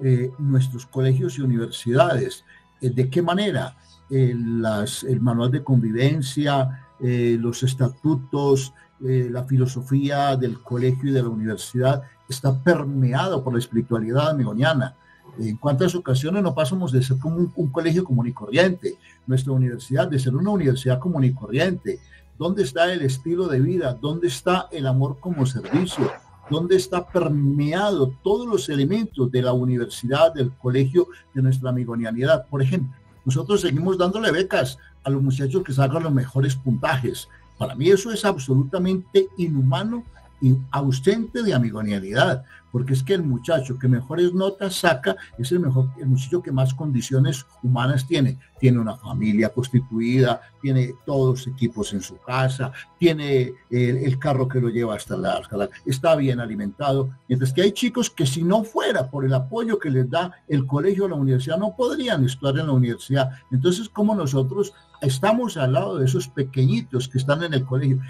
[0.00, 2.44] Eh, nuestros colegios y universidades,
[2.80, 3.76] eh, ¿de qué manera?
[4.08, 12.02] Eh, el manual de convivencia, los estatutos, la filosofía del colegio y de la universidad
[12.28, 14.96] está permeado por la espiritualidad amigoniana
[15.38, 18.96] en cuántas ocasiones no pasamos de ser como un, colegio común y corriente,
[19.26, 22.00] nuestra universidad, de ser una universidad común y corriente.
[22.38, 23.96] ¿Dónde está el estilo de vida?
[24.00, 26.10] ¿Dónde está el amor como servicio?
[26.50, 32.46] ¿Dónde está permeado todos los elementos de la universidad, del colegio, de nuestra amigonianidad?
[32.46, 37.28] Por ejemplo, nosotros seguimos dándole becas a los muchachos que sacan los mejores puntajes.
[37.58, 40.04] Para mí eso es absolutamente inhumano
[40.40, 45.60] y ausente de amigonialidad porque es que el muchacho que mejores notas saca es el
[45.60, 48.38] mejor, el muchacho que más condiciones humanas tiene.
[48.58, 54.68] Tiene una familia constituida, tiene todos equipos en su casa, tiene el, carro que lo
[54.68, 57.10] lleva hasta la, hasta está bien alimentado.
[57.28, 60.66] Mientras que hay chicos que si no fuera por el apoyo que les da el
[60.66, 63.30] colegio o la universidad, no podrían estudiar en la universidad.
[63.52, 68.00] Entonces, como nosotros estamos al lado de esos pequeñitos que están en el colegio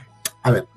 [0.43, 0.69] a ver,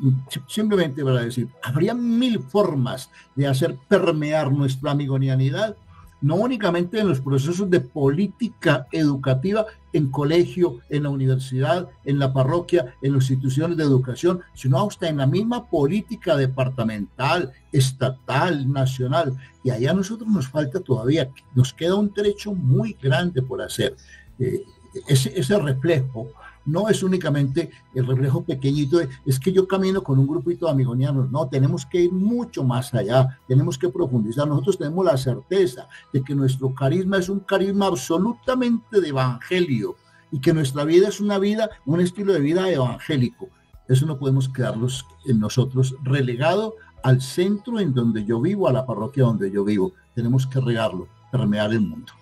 [0.47, 5.75] simplemente para decir, habría mil formas de hacer permear nuestra amigonianidad,
[6.21, 12.31] no únicamente en los procesos de política educativa en colegio, en la universidad, en la
[12.31, 19.35] parroquia, en las instituciones de educación, sino hasta en la misma política departamental, estatal, nacional.
[19.63, 23.95] Y allá a nosotros nos falta todavía, nos queda un trecho muy grande por hacer.
[24.39, 24.63] Eh,
[25.07, 26.27] ese, ese reflejo
[26.65, 30.71] no es únicamente el reflejo pequeñito de, es que yo camino con un grupito de
[30.71, 35.87] amigonianos, no, tenemos que ir mucho más allá, tenemos que profundizar, nosotros tenemos la certeza
[36.13, 39.95] de que nuestro carisma es un carisma absolutamente de evangelio
[40.31, 43.49] y que nuestra vida es una vida, un estilo de vida evangélico.
[43.87, 48.85] Eso no podemos quedarlos en nosotros relegado al centro en donde yo vivo, a la
[48.85, 49.93] parroquia donde yo vivo.
[50.15, 52.13] Tenemos que regarlo, permear el mundo.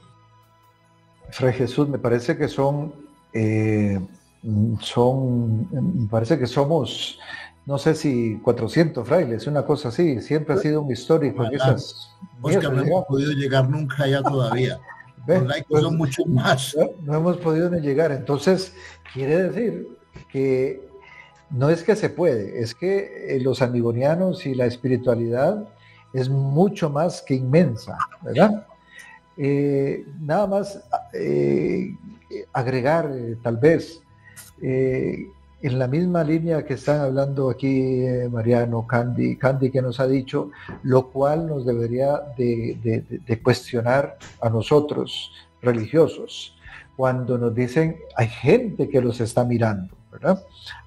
[1.32, 2.94] Fray Jesús, me parece que son
[3.34, 4.00] eh,
[4.82, 7.20] son, me parece que somos,
[7.66, 12.16] no sé si 400 frailes, una cosa así, siempre ha sido un histórico en esas...
[12.42, 14.80] Oscar, no hemos podido llegar nunca allá todavía.
[15.28, 16.76] Los laicos pues, son mucho más.
[17.04, 18.12] No, hemos podido ni llegar.
[18.12, 18.74] Entonces,
[19.14, 19.88] quiere decir
[20.32, 20.90] que
[21.52, 25.68] no es que se puede, es que eh, los amigonianos y la espiritualidad
[26.14, 28.66] es mucho más que inmensa, ¿verdad?
[29.38, 31.96] Eh, nada más eh,
[32.54, 34.02] agregar tal vez
[34.62, 35.28] eh,
[35.62, 40.08] en la misma línea que están hablando aquí eh, Mariano, Candy, Candy que nos ha
[40.08, 40.52] dicho,
[40.84, 46.56] lo cual nos debería de, cuestionar a nosotros, religiosos,
[46.96, 49.96] cuando nos dicen, hay gente que los está mirando.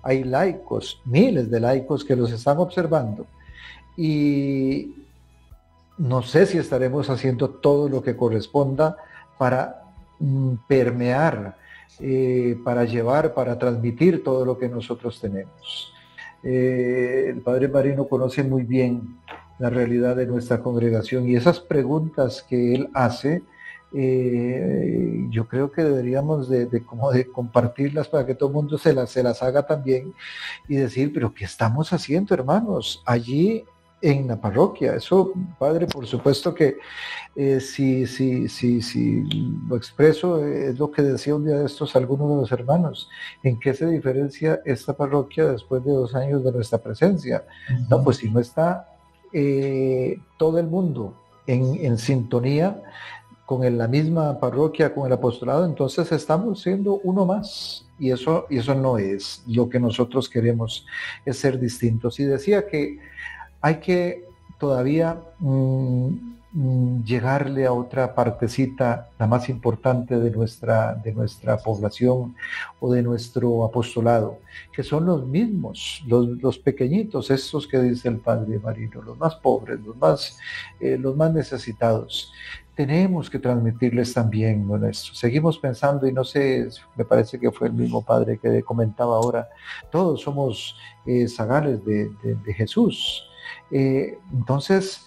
[0.03, 3.27] Hay laicos, miles de laicos que los están observando.
[3.97, 4.95] Y
[5.99, 8.97] no sé si estaremos haciendo todo lo que corresponda
[9.39, 9.83] para
[10.19, 11.57] mm, permear
[12.01, 15.93] eh, para llevar, para transmitir todo lo que nosotros tenemos.
[16.43, 19.19] Eh, el Padre Marino conoce muy bien
[19.59, 23.43] la realidad de nuestra congregación y esas preguntas que él hace,
[23.95, 28.95] eh, yo creo que deberíamos de, como de compartirlas para que todo el mundo se
[28.95, 30.15] las, se las haga también
[30.67, 33.03] y decir, pero ¿qué estamos haciendo, hermanos?
[33.05, 33.65] Allí
[34.03, 34.97] en la parroquia.
[34.97, 36.77] Eso, padre, por supuesto que
[37.37, 39.23] eh, si, si, si, si
[39.69, 43.09] lo expreso, es lo que decía un día de estos algunos de los hermanos.
[43.43, 47.45] ¿En qué se diferencia esta parroquia después de dos años de nuestra presencia?
[47.89, 48.89] No, pues si no está
[49.33, 51.15] eh, todo el mundo
[51.47, 52.83] en, en sintonía
[53.47, 57.87] con la misma parroquia, con el apostolado, entonces estamos siendo uno más.
[57.99, 60.87] Y eso, y eso no es lo que nosotros queremos,
[61.25, 62.19] es ser distintos.
[62.19, 62.99] Y decía que
[63.63, 64.25] hay que
[64.59, 66.09] todavía mm,
[66.53, 72.37] mm, llegarle a otra partecita, la más importante de nuestra, de nuestra población
[72.81, 74.39] o de nuestro apostolado,
[74.73, 79.81] que son los mismos, los, pequeñitos, estos que dice el Padre Marino, los más pobres,
[79.81, 80.39] los más,
[80.81, 82.33] eh, los más necesitados
[82.75, 84.67] tenemos que transmitirles también.
[84.93, 89.49] Seguimos pensando, y no sé, me parece que fue el mismo padre que comentaba ahora,
[89.91, 92.11] todos somos eh, zagales de,
[92.55, 93.25] Jesús.
[93.73, 95.07] Eh, entonces,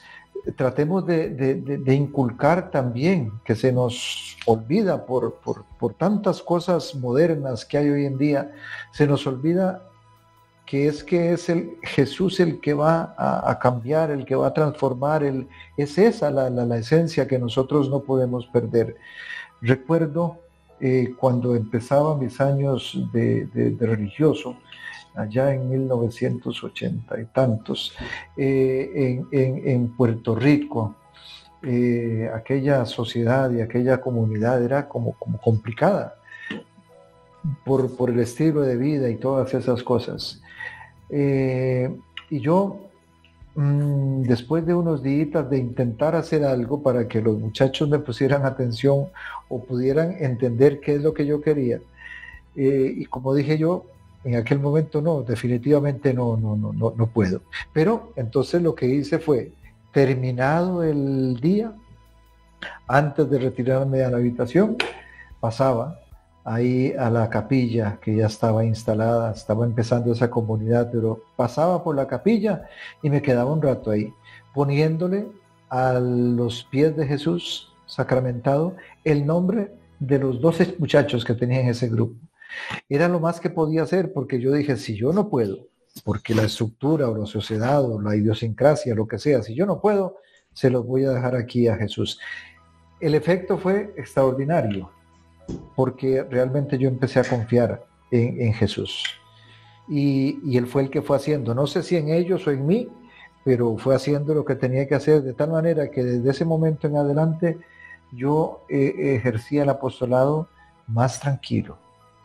[0.55, 5.39] tratemos de, inculcar también, que se nos olvida por,
[5.97, 8.51] tantas cosas modernas que hay hoy en día,
[8.91, 9.82] se nos olvida
[10.66, 14.53] que es que es el Jesús el que va a, cambiar, el que va a
[14.53, 15.47] transformar, el,
[15.78, 18.95] es esa la, esencia que nosotros no podemos perder.
[19.61, 20.39] Recuerdo
[20.80, 24.57] eh, cuando empezaba mis años de, religioso,
[25.16, 27.95] allá en 1980 y tantos,
[28.38, 30.95] eh, en, Puerto Rico,
[31.63, 36.16] eh, aquella sociedad y aquella comunidad era como, como complicada
[37.63, 40.41] por, por, el estilo de vida y todas esas cosas.
[41.09, 41.95] Eh,
[42.30, 42.89] y yo,
[43.55, 48.45] mm, después de unos días de intentar hacer algo para que los muchachos me pusieran
[48.45, 49.07] atención
[49.47, 51.80] o pudieran entender qué es lo que yo quería,
[52.57, 53.84] y como dije yo,
[54.26, 57.42] en aquel momento no, definitivamente no, no, no, no, no puedo.
[57.72, 59.52] Pero entonces lo que hice fue,
[59.94, 61.72] terminado el día,
[62.88, 64.78] antes de retirarme a la habitación,
[65.40, 66.00] pasaba
[66.44, 71.96] ahí a la capilla que ya estaba instalada, estaba empezando esa comunidad, pero pasaba por
[71.96, 72.68] la capilla
[73.04, 74.12] y me quedaba un rato ahí,
[74.54, 75.28] poniéndole
[75.70, 81.70] a los pies de Jesús sacramentado el nombre de los doce muchachos que tenía en
[81.70, 82.16] ese grupo.
[82.89, 85.68] Era lo más que podía hacer porque yo dije, si yo no puedo,
[86.03, 89.80] porque la estructura o la sociedad o la idiosincrasia, lo que sea, si yo no
[89.80, 90.18] puedo,
[90.53, 92.20] se los voy a dejar aquí a Jesús.
[92.99, 94.91] El efecto fue extraordinario
[95.76, 99.03] porque realmente yo empecé a confiar en, Jesús.
[99.88, 102.89] Y, Él fue el que fue haciendo, no sé si en ellos o en mí,
[103.43, 106.88] pero fue haciendo lo que tenía que hacer de tal manera que desde ese momento
[106.88, 107.60] en adelante
[108.12, 110.47] yo eh, ejercía el apostolado
[110.88, 111.78] más tranquilo,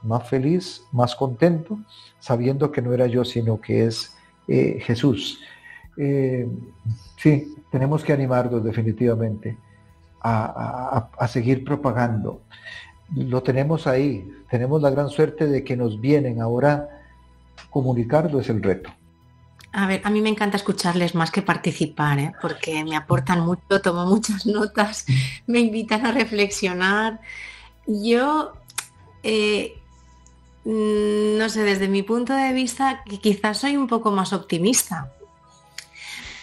[0.03, 1.79] más feliz, más contento,
[2.19, 4.17] sabiendo que no era yo, sino que es
[4.49, 5.41] eh, Jesús.
[5.97, 6.49] Eh,
[7.17, 9.57] sí, tenemos que animarnos definitivamente
[10.23, 12.43] a seguir propagando
[13.15, 14.29] lo tenemos ahí.
[14.51, 16.89] Tenemos la gran suerte de que nos vienen ahora.
[17.71, 18.91] Comunicarlo es el reto.
[19.73, 22.33] A ver, a mí me encanta escucharles más que participar, ¿eh?
[22.43, 25.07] porque me aportan mucho, tomo muchas notas,
[25.47, 27.21] me invitan a reflexionar.
[27.87, 28.53] Yo,
[30.65, 35.13] no sé, desde mi punto de vista, quizás soy un poco más optimista.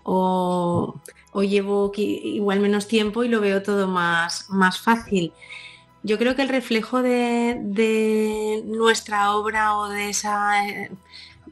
[0.03, 0.95] O,
[1.33, 5.33] o llevo igual menos tiempo y lo veo todo más, más fácil
[6.07, 10.89] yo creo que el reflejo de, nuestra obra o de esa eh,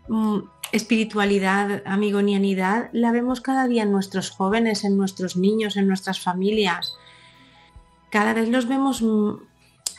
[0.08, 0.40] mm,
[0.72, 6.96] espiritualidad, amigonianidad, la vemos cada día en nuestros jóvenes, en nuestros niños, en nuestras familias.
[8.10, 9.04] Cada vez los vemos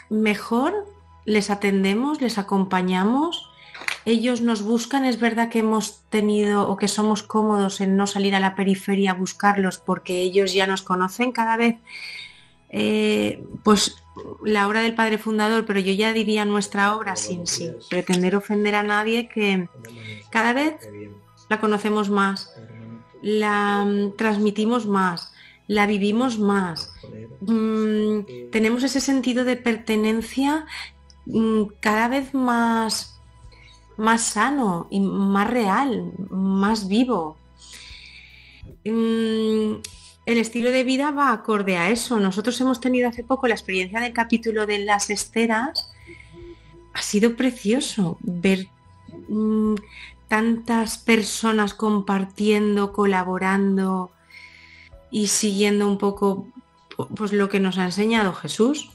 [0.09, 0.87] mejor,
[1.27, 3.51] les atendemos, les acompañamos,
[4.07, 8.35] ellos nos buscan, es verdad que hemos tenido o que somos cómodos en no salir
[8.35, 11.77] a la periferia a buscarlos porque ellos ya nos conocen cada vez.
[12.71, 13.97] Eh, pues
[14.45, 17.45] la obra del padre fundador, pero yo ya diría nuestra obra sin,
[17.91, 19.69] pretender ofender a nadie, que
[20.31, 20.75] cada vez
[21.49, 22.53] la conocemos más,
[23.23, 25.33] la mm, transmitimos más,
[25.67, 26.93] la vivimos más,
[27.41, 30.67] mm, tenemos ese sentido de pertenencia
[31.81, 33.19] cada vez más,
[33.97, 37.37] más sano y más real, más vivo
[40.27, 42.21] el estilo de vida va acorde a eso.
[42.21, 45.93] Nosotros hemos tenido hace poco la experiencia del capítulo de las esteras.
[46.93, 48.67] Ha sido precioso ver
[49.29, 49.75] mm,
[50.29, 54.11] tantas personas compartiendo, colaborando
[55.11, 56.49] y siguiendo un poco
[57.15, 58.91] pues, lo que nos ha enseñado Jesús.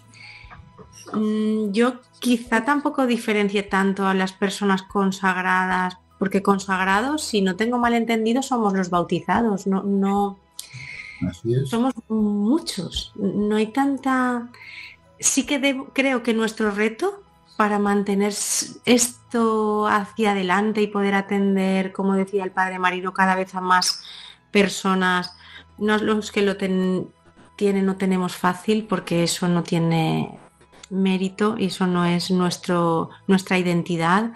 [1.14, 7.78] Mm, yo quizá tampoco diferencie tanto a las personas consagradas, porque consagrados, si no tengo
[7.78, 10.40] mal entendido, somos los bautizados, no, no,
[11.66, 14.50] somos muchos, no hay tanta...
[15.20, 17.22] Sí que creo que nuestro reto
[17.58, 18.34] para mantener
[18.86, 24.04] esto hacia adelante y poder atender, como decía el padre Marino, cada vez a más
[24.50, 25.36] personas,
[25.78, 27.12] no los que lo tienen
[27.86, 30.40] no tenemos fácil porque eso no tiene
[30.92, 34.34] mérito y eso no es nuestro, nuestra identidad.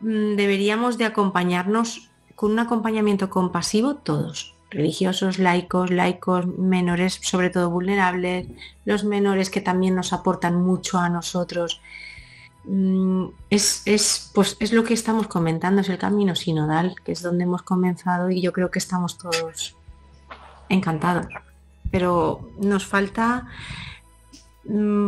[0.00, 7.70] Mm, deberíamos de acompañarnos con un acompañamiento compasivo todos, religiosos, laicos, laicos, menores sobre todo
[7.70, 8.48] vulnerables,
[8.84, 11.80] los menores que también nos aportan mucho a nosotros.
[12.64, 17.22] Mm, es, es, pues, es lo que estamos comentando, es el camino sinodal, que es
[17.22, 19.76] donde hemos comenzado y yo creo que estamos todos
[20.68, 21.26] encantados.
[21.90, 23.46] Pero nos falta,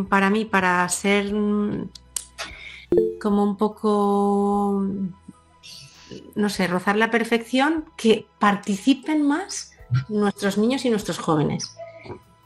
[0.09, 1.89] para mí, para ser mm,
[3.21, 4.85] como un poco
[6.35, 9.73] no sé, rozar la perfección, que participen más
[10.09, 11.77] nuestros niños y nuestros jóvenes.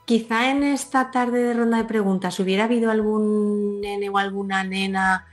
[0.04, 5.26] Quizá en esta tarde de ronda de preguntas hubiera habido algún nene o alguna nena,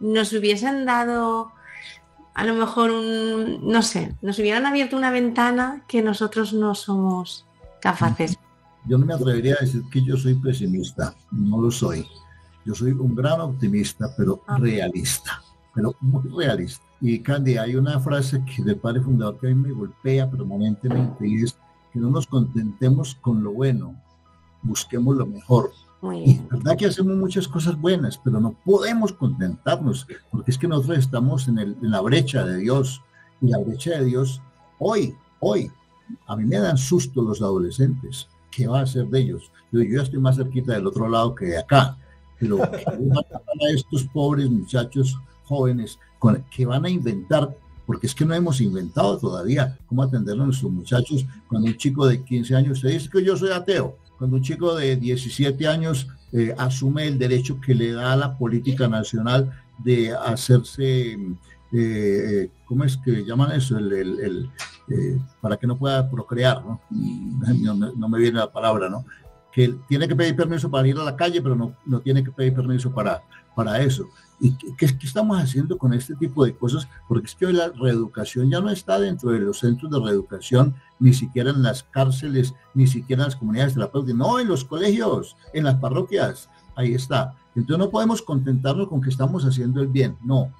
[0.00, 1.52] nos hubiesen dado
[2.34, 7.46] a lo mejor un, no sé, nos hubieran abierto una ventana que nosotros no somos
[7.80, 8.38] capaces.
[8.88, 12.06] Yo no me atrevería a decir que yo soy pesimista, no lo soy.
[12.64, 14.58] Yo soy un gran optimista, pero ah.
[14.58, 15.42] realista,
[15.74, 16.84] pero muy realista.
[17.00, 21.28] Y Candy, hay una frase que del padre fundador que a mí me golpea permanentemente
[21.28, 21.56] y es
[21.92, 23.94] que no nos contentemos con lo bueno,
[24.62, 25.70] busquemos lo mejor.
[26.02, 30.98] Y verdad que hacemos muchas cosas buenas, pero no podemos contentarnos, porque es que nosotros
[30.98, 33.02] estamos en, el, en la brecha de Dios.
[33.40, 34.40] Y la brecha de Dios,
[34.78, 35.70] hoy, hoy,
[36.26, 38.28] a mí me dan susto los adolescentes.
[38.56, 39.52] ¿Qué va a hacer de ellos?
[39.70, 41.98] Yo, yo ya estoy más cerquita del otro lado que de acá.
[42.40, 47.54] Pero a estos pobres muchachos jóvenes con, que van a inventar,
[47.84, 52.06] porque es que no hemos inventado todavía cómo atender a nuestros muchachos cuando un chico
[52.06, 56.08] de 15 años se dice que yo soy ateo, cuando un chico de 17 años
[56.32, 59.52] eh, asume el derecho que le da a la política nacional
[59.84, 61.18] de hacerse,
[61.72, 63.78] eh, eh, ¿cómo es que llaman eso?
[63.78, 64.50] El,
[65.40, 66.80] para que no pueda procrear, ¿no?
[66.90, 68.08] ¿no?
[68.08, 69.04] me viene la palabra, ¿no?
[69.50, 72.30] Que tiene que pedir permiso para ir a la calle, pero no, no tiene que
[72.30, 73.22] pedir permiso para,
[73.54, 74.08] para eso.
[74.38, 76.86] ¿Y qué, estamos haciendo con este tipo de cosas?
[77.08, 80.74] Porque es que hoy la reeducación ya no está dentro de los centros de reeducación,
[81.00, 85.36] ni siquiera en las cárceles, ni siquiera en las comunidades terapéuticas, no, en los colegios,
[85.54, 87.34] en las parroquias, ahí está.
[87.54, 90.52] Entonces no podemos contentarnos con que estamos haciendo el bien, no,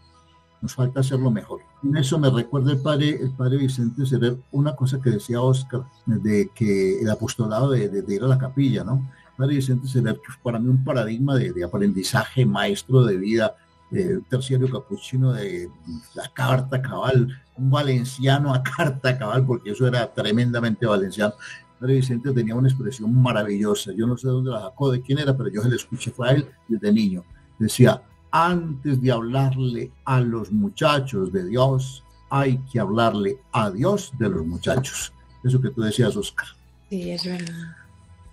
[0.60, 1.60] nos falta hacerlo mejor.
[1.82, 5.84] En eso me recuerda el padre, el padre Vicente Serer, una cosa que decía Oscar,
[6.06, 9.10] de que el apostolado de, de ir a la capilla, ¿no?
[9.36, 13.54] Padre Vicente Serer, que para mí un paradigma de, de aprendizaje, maestro de vida,
[13.92, 15.70] eh, terciario capuchino de
[16.14, 21.34] la carta cabal, un valenciano a carta cabal, porque eso era tremendamente valenciano.
[21.78, 25.36] Padre Vicente tenía una expresión maravillosa, yo no sé dónde la sacó, de quién era,
[25.36, 27.22] pero yo se la escuché, fue a él desde niño.
[27.58, 34.28] Decía, antes de hablarle a los muchachos de Dios, hay que hablarle a Dios de
[34.28, 35.12] los muchachos.
[35.44, 36.46] Eso que tú decías, Oscar.
[36.90, 37.76] Sí, es verdad.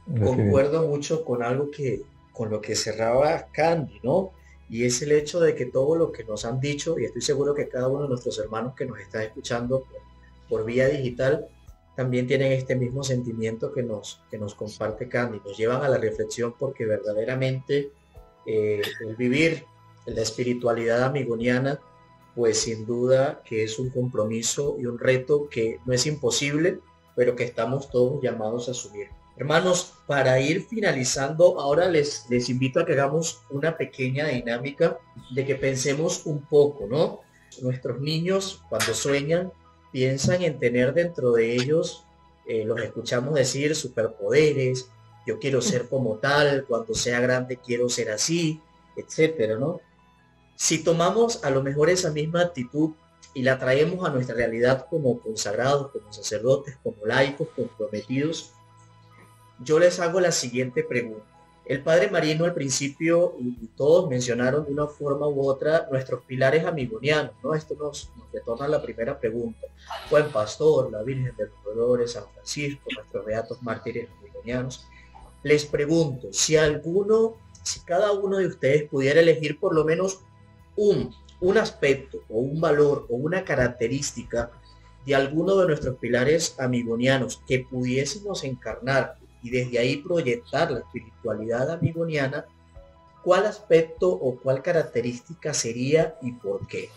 [0.06, 2.02] Concuerdo mucho con algo que,
[2.34, 4.32] con lo que cerraba Candy, ¿no?
[4.74, 7.54] y es el hecho de que todo lo que nos han dicho, y estoy seguro
[7.54, 9.86] que cada uno de nuestros hermanos que nos está escuchando
[10.50, 11.48] por, vía digital,
[11.96, 16.00] también tienen este mismo sentimiento que nos, que nos comparte Candy, nos llevan a la
[16.00, 17.92] reflexión porque verdaderamente
[18.48, 19.64] eh, el vivir
[20.06, 21.80] la espiritualidad amigoniana,
[22.36, 26.80] pues sin duda que es un compromiso y un reto que no es imposible,
[27.16, 29.10] pero que estamos todos llamados a asumir.
[29.36, 35.00] Hermanos, para ir finalizando, ahora les, les invito a que hagamos una pequeña dinámica
[35.34, 37.22] de que pensemos un poco, ¿no?
[37.62, 39.52] Nuestros niños cuando sueñan
[39.92, 42.06] piensan en tener dentro de ellos,
[42.48, 44.90] eh, los escuchamos decir superpoderes,
[45.26, 48.60] yo quiero ser como tal, cuando sea grande quiero ser así,
[48.96, 49.80] etcétera, ¿no?
[50.64, 52.92] Si tomamos a lo mejor esa misma actitud
[53.34, 58.54] y la traemos a nuestra realidad como consagrados, como sacerdotes, como laicos comprometidos,
[59.60, 61.26] yo les hago la siguiente pregunta.
[61.66, 66.64] El padre Marino al principio y, todos mencionaron de una forma u otra nuestros pilares
[66.64, 67.54] amigonianos, ¿no?
[67.56, 69.68] Esto nos, nos retorna la primera pregunta.
[70.10, 74.88] Buen pastor, la Virgen de los Dolores, San Francisco, nuestros beatos mártires amigonianos.
[75.44, 80.22] Les pregunto, si alguno, si cada uno de ustedes pudiera elegir por lo menos
[80.76, 84.52] un, un aspecto o un valor o una característica
[85.06, 91.70] de alguno de nuestros pilares amigonianos que pudiésemos encarnar y desde ahí proyectar la espiritualidad
[91.72, 92.46] amigoniana,
[93.24, 96.90] ¿cuál aspecto o cuál característica sería y por qué?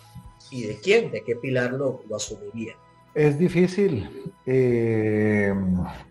[0.51, 1.11] ¿Y de quién?
[1.11, 2.77] ¿De qué pilar lo, asumiría?
[3.15, 4.09] Es difícil,
[4.45, 5.53] eh,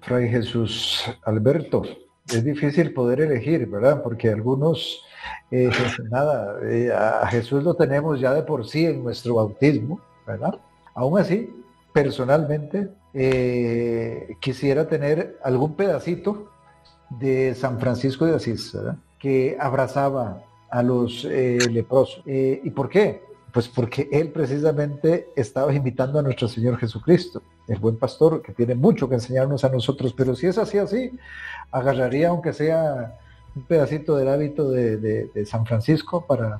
[0.02, 1.84] Fray Jesús Alberto,
[2.28, 4.02] es difícil poder elegir, ¿verdad?
[4.02, 5.04] Porque algunos,
[5.52, 5.70] eh,
[6.10, 10.60] nada, eh, a Jesús lo tenemos ya de por sí en nuestro bautismo, ¿verdad?
[10.94, 11.50] Aún así,
[11.94, 16.52] personalmente, eh, quisiera tener algún pedacito
[17.10, 18.76] de San Francisco de Asís,
[19.20, 22.24] que abrazaba a los leprosos.
[22.26, 23.22] ¿Y por qué?
[23.54, 28.76] Pues porque él precisamente estaba invitando a nuestro Señor Jesucristo, el buen pastor que tiene
[28.76, 31.12] mucho que enseñarnos a nosotros, pero si es así, así,
[31.72, 33.18] agarraría aunque sea
[33.56, 36.60] un pedacito del hábito de, San Francisco para,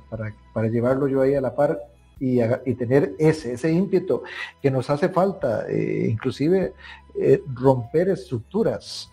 [0.52, 1.78] para, llevarlo yo ahí a la par
[2.18, 2.38] y,
[2.74, 4.22] tener ese, ese ímpetu
[4.62, 6.72] que nos hace falta, eh, inclusive
[7.18, 9.10] eh, romper estructuras.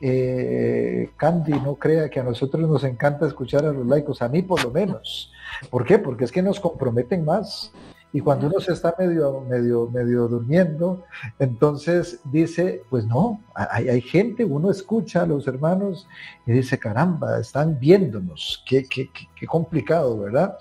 [0.00, 4.42] Eh, Candy, no crea que a nosotros nos encanta escuchar a los laicos, a mí
[4.42, 5.32] por lo menos.
[5.70, 5.98] ¿Por qué?
[5.98, 7.72] Porque es que nos comprometen más.
[8.14, 11.04] Y cuando uno se está medio, medio, medio durmiendo,
[11.38, 16.08] entonces dice, pues no, hay, hay gente, uno escucha a los hermanos
[16.46, 20.56] y dice, caramba, están viéndonos, qué, qué, qué complicado, ¿verdad?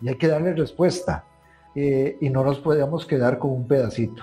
[0.00, 1.24] Y hay que darle respuesta.
[1.74, 4.22] Eh, y no nos podemos quedar con un pedacito.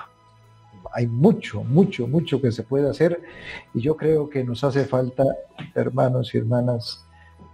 [0.93, 3.21] Hay mucho, mucho, mucho que se puede hacer
[3.73, 5.23] y yo creo que nos hace falta,
[5.75, 7.05] hermanos y hermanas,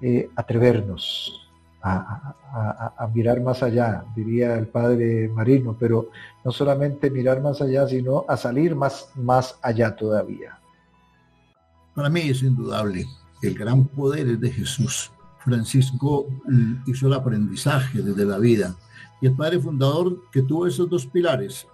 [0.02, 1.45] eh, atrevernos,
[1.86, 6.10] a, mirar más allá, diría el padre Marino, pero
[6.44, 10.58] no solamente mirar más allá, sino a salir más, más allá todavía.
[11.94, 13.06] Para mí es indudable,
[13.42, 15.12] el gran poder es de Jesús.
[15.40, 16.26] Francisco
[16.88, 18.76] hizo el aprendizaje desde la vida
[19.22, 21.68] y el padre fundador que tuvo esos dos pilares,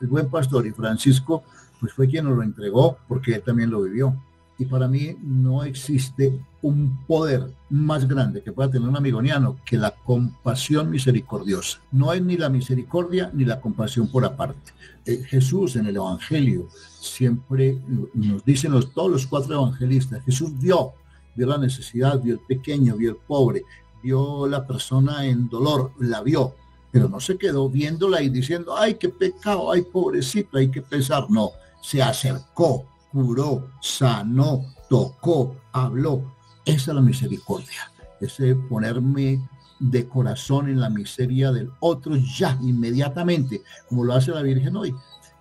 [0.00, 1.42] el buen pastor y Francisco,
[1.78, 4.16] pues fue quien nos lo entregó porque él también lo vivió.
[4.58, 9.76] Y para mí no existe un poder más grande que pueda tener un amigoniano que
[9.76, 11.80] la compasión misericordiosa.
[11.92, 14.72] No hay ni la misericordia ni la compasión por aparte.
[15.06, 16.68] Eh, Jesús en el Evangelio
[17.00, 17.78] siempre
[18.14, 20.92] nos dicen los, todos los cuatro evangelistas, Jesús vio,
[21.36, 23.62] vio la necesidad, vio el pequeño, vio el pobre,
[24.02, 26.54] vio la persona en dolor, la vio,
[26.90, 31.30] pero no se quedó viéndola y diciendo, ay, qué pecado, ay, pobrecito, hay que pensar.
[31.30, 36.22] No, se acercó, curó, sanó, tocó, habló.
[36.64, 37.90] Esa es la misericordia.
[38.20, 39.40] Ese ponerme
[39.80, 44.94] de corazón en la miseria del otro ya, inmediatamente, como lo hace la Virgen hoy,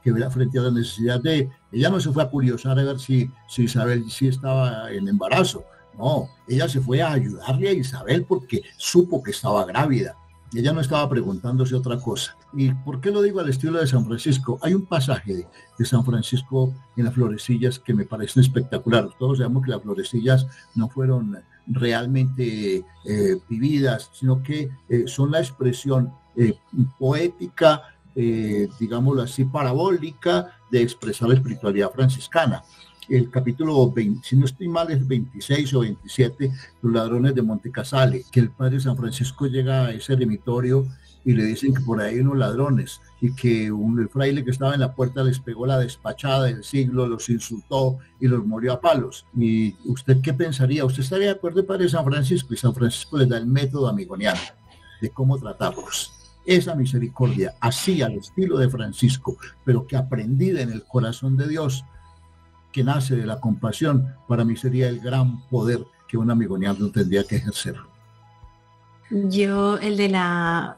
[0.03, 3.29] que frente a la necesidad de, ella no se fue a curiosar a ver si,
[3.49, 5.65] si Isabel sí estaba en embarazo,
[5.97, 10.15] no, ella se fue a ayudarle a Isabel porque supo que estaba grávida
[10.53, 12.37] ella no estaba preguntándose otra cosa.
[12.53, 14.59] ¿Y por qué lo digo al estilo de San Francisco?
[14.61, 19.09] Hay un pasaje de, San Francisco en las florecillas que me parecen espectacular.
[19.19, 21.37] Todos sabemos que las florecillas no fueron
[21.67, 26.57] realmente eh, vividas, sino que eh, son la expresión eh,
[26.97, 27.83] poética,
[28.79, 32.63] digámoslo así, parabólica de expresar la espiritualidad franciscana
[33.09, 36.51] el capítulo 20, si no estoy mal, es 26 o 27,
[36.81, 40.87] los ladrones de Monte Casale, que el padre San Francisco llega a ese eremitorio
[41.23, 44.73] y le dicen que por ahí hay unos ladrones y que un, fraile que estaba
[44.73, 48.79] en la puerta les pegó la despachada del siglo, los insultó y los murió a
[48.79, 49.25] palos.
[49.35, 50.85] ¿Y usted qué pensaría?
[50.85, 52.53] ¿Usted estaría de acuerdo, padre San Francisco?
[52.53, 54.39] Y San Francisco les da el método amigoniano
[55.01, 56.13] de cómo tratarlos
[56.47, 61.83] esa misericordia, así al estilo de Francisco, pero que aprendida en el corazón de Dios,
[62.71, 67.23] que nace de la compasión, para mí sería el gran poder que un amigoniano tendría
[67.23, 67.75] que ejercer.
[69.09, 70.77] Yo, el de la,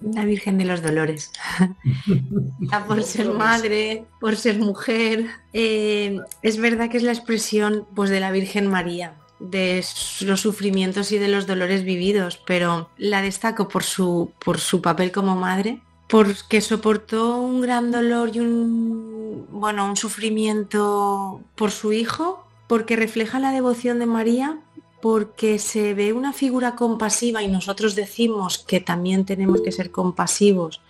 [0.00, 1.32] la Virgen de los Dolores.
[2.86, 5.26] por ser madre, por ser mujer.
[5.52, 9.84] Eh, es verdad que es la expresión pues, de la Virgen María, de
[10.22, 15.12] los sufrimientos y de los dolores vividos, pero la destaco por su, por su papel
[15.12, 19.07] como madre, porque soportó un gran dolor y un,
[19.50, 24.58] bueno, un sufrimiento por su hijo, porque refleja la devoción de María,
[25.00, 30.80] porque se ve una figura compasiva y nosotros decimos que también tenemos que ser compasivos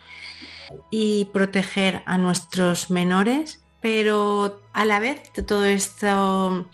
[0.90, 6.66] y proteger a nuestros menores, pero a la vez todo esto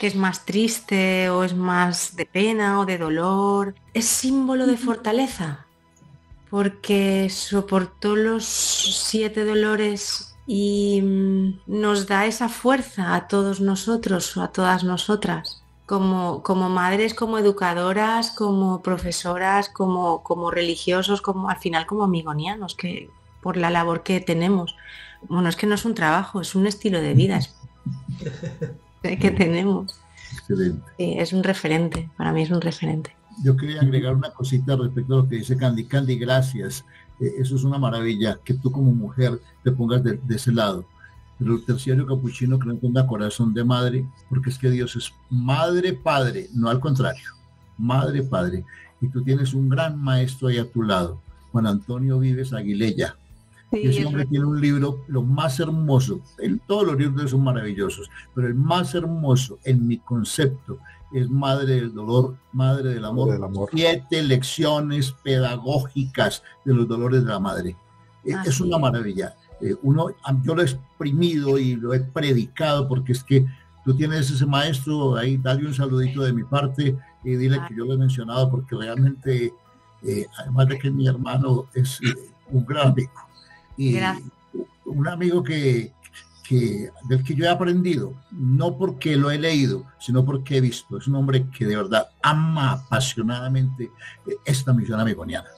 [0.00, 4.76] que es más triste o es más de pena o de dolor, es símbolo de
[4.76, 5.66] fortaleza,
[6.50, 14.42] porque soportó los siete dolores y mm, nos da esa fuerza a todos nosotros o
[14.42, 21.56] a todas nosotras, como, como madres, como educadoras, como profesoras, como, como religiosos, como al
[21.56, 23.08] final como amigonianos, que
[23.40, 24.76] por la labor que tenemos.
[25.22, 27.40] Bueno, es que no es un trabajo, es un estilo de vida
[29.02, 29.98] que tenemos.
[30.98, 33.16] es un referente, para mí es un referente.
[33.42, 35.86] Yo quería agregar una cosita respecto a lo que dice Candy.
[35.86, 36.84] Candy, gracias.
[37.20, 40.84] Eh, eso es una maravilla, que tú como mujer te pongas de, ese lado.
[41.38, 45.12] Pero el terciario capuchino que no tenga corazón de madre, porque es que Dios es
[45.30, 47.30] madre, padre, no al contrario.
[47.78, 48.64] Madre, padre.
[49.00, 53.16] Y tú tienes un gran maestro ahí a tu lado, Juan Antonio Vives Aguilella.
[53.72, 56.20] y ese hombre tiene un libro, lo más hermoso,
[56.66, 60.78] todos los libros son maravillosos, pero el más hermoso en mi concepto
[61.12, 63.32] es madre del dolor, madre del amor.
[63.32, 63.68] Del amor.
[63.72, 67.76] Siete lecciones pedagógicas de los dolores de la madre.
[68.24, 69.34] E, es una maravilla.
[69.60, 70.08] Eh, uno,
[70.42, 73.46] yo lo he exprimido y lo he predicado porque es que
[73.84, 77.84] tú tienes ese maestro, ahí dale un saludito de mi parte y dile que yo
[77.84, 79.52] lo he mencionado porque realmente,
[80.02, 82.14] eh, además de que mi hermano es eh,
[82.50, 83.12] un gran amigo.
[83.76, 83.96] Y
[84.84, 85.92] un amigo que,
[87.08, 90.98] del que yo he aprendido, no porque lo he leído, sino porque he visto.
[90.98, 93.90] Es un hombre que de verdad ama apasionadamente
[94.44, 95.48] esta misión amigoniana.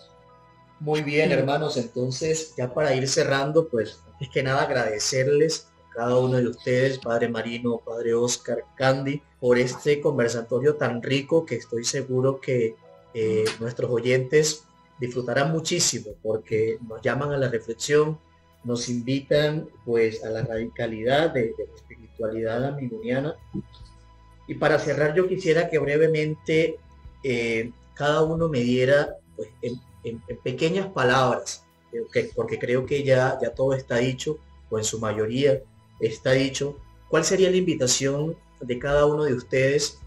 [0.80, 1.76] Muy bien, hermanos.
[1.76, 6.98] Entonces, ya para ir cerrando, pues, es que nada agradecerles a cada uno de ustedes,
[6.98, 12.76] Padre Marino, Padre Oscar, Candy, por este conversatorio tan rico que estoy seguro que
[13.14, 14.64] eh, nuestros oyentes
[14.98, 18.18] disfrutarán muchísimo porque nos llaman a la reflexión,
[18.64, 23.36] nos invitan pues a la radicalidad de, la espiritualidad amigoniana.
[24.46, 26.78] Y para cerrar yo quisiera que brevemente
[27.22, 29.80] eh, cada uno me diera pues, en,
[30.42, 31.64] pequeñas palabras,
[32.34, 34.38] porque creo que ya, ya todo está dicho,
[34.68, 35.62] o en su mayoría
[35.98, 36.76] está dicho,
[37.08, 39.98] ¿cuál sería la invitación de cada uno de ustedes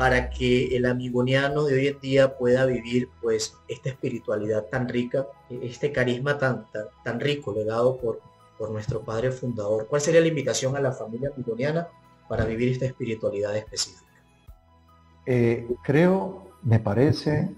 [0.00, 5.26] para que el amigoniano de hoy en día pueda vivir pues esta espiritualidad tan rica,
[5.50, 6.64] este carisma tan,
[7.04, 8.18] tan, rico legado por,
[8.56, 9.86] por nuestro padre fundador.
[9.88, 11.86] ¿Cuál sería la invitación a la familia amigoniana
[12.30, 14.10] para vivir esta espiritualidad específica?
[15.26, 17.50] Eh, creo, me parece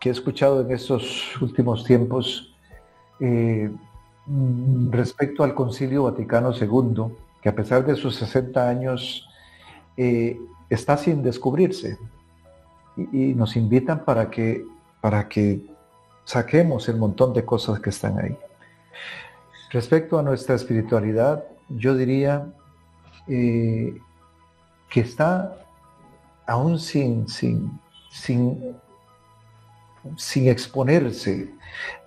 [0.00, 2.56] que he escuchado en estos últimos tiempos
[3.20, 3.70] eh,
[4.88, 9.28] respecto al Concilio Vaticano II, que a pesar de sus 60 años
[9.98, 11.98] eh, está sin descubrirse
[12.96, 14.64] y, nos invitan para que,
[15.00, 15.64] para que
[16.24, 18.36] saquemos el montón de cosas que están ahí.
[19.70, 22.46] Respecto a nuestra espiritualidad, yo diría
[23.28, 23.96] eh,
[24.88, 25.56] que está
[26.46, 27.70] aún sin, sin,
[28.10, 28.76] sin,
[30.16, 31.52] sin exponerse,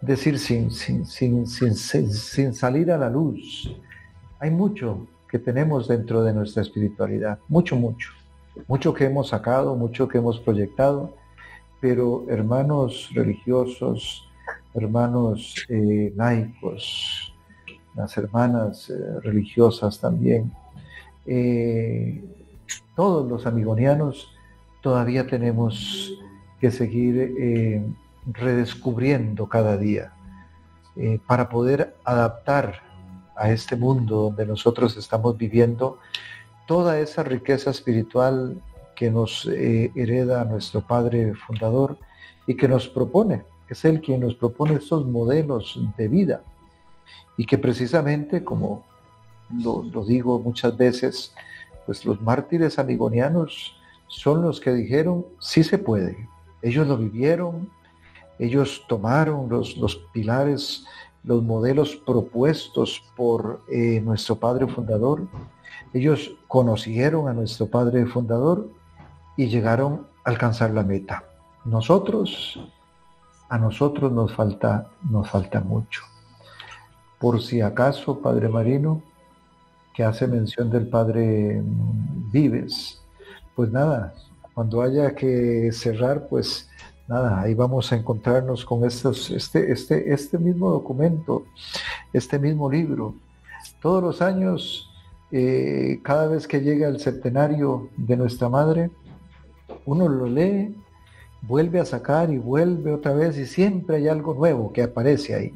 [0.02, 3.76] decir, sin, sin, sin, sin, salir a la luz.
[4.40, 8.19] Hay mucho que tenemos dentro de nuestra espiritualidad, mucho, mucho
[8.68, 11.14] mucho que hemos sacado, mucho que hemos proyectado,
[11.80, 14.28] pero hermanos religiosos,
[14.74, 17.34] hermanos eh, laicos,
[17.96, 20.52] las hermanas eh, religiosas también,
[21.26, 22.24] eh,
[22.96, 24.30] todos los amigonianos
[24.82, 26.14] todavía tenemos
[26.60, 27.86] que seguir
[28.34, 30.12] redescubriendo cada día
[31.26, 32.82] para poder adaptar
[33.36, 36.00] a este mundo donde nosotros estamos viviendo
[36.70, 38.62] toda esa riqueza espiritual
[38.96, 41.98] que nos eh, hereda nuestro Padre Fundador
[42.46, 46.44] y que nos propone, es Él quien nos propone estos modelos de vida
[47.38, 48.86] y que precisamente, como
[49.64, 51.34] lo, digo muchas veces,
[51.88, 56.30] pues los mártires amigonianos son los que dijeron, sí se puede.
[56.62, 57.68] Ellos lo vivieron,
[58.38, 60.86] ellos tomaron los, los pilares,
[61.24, 65.28] los modelos propuestos por eh, nuestro Padre Fundador
[65.94, 68.70] ellos conocieron a nuestro Padre Fundador
[69.38, 71.24] y llegaron a alcanzar la meta.
[71.66, 72.60] Nosotros,
[73.50, 76.02] a nosotros nos falta, nos falta mucho.
[77.20, 79.02] Por si acaso, Padre Marino,
[79.94, 81.62] que hace mención del Padre
[82.32, 83.02] Vives,
[83.56, 84.14] pues nada,
[84.54, 86.70] cuando haya que cerrar, pues
[87.08, 91.46] nada, ahí vamos a encontrarnos con estos, este, este, este mismo documento,
[92.14, 93.16] este mismo libro.
[93.82, 94.89] Todos los años
[95.32, 98.90] eh, cada vez que llega el centenario de nuestra madre,
[99.86, 100.76] uno lo lee,
[101.42, 105.54] vuelve a sacar y vuelve otra vez y siempre hay algo nuevo que aparece ahí.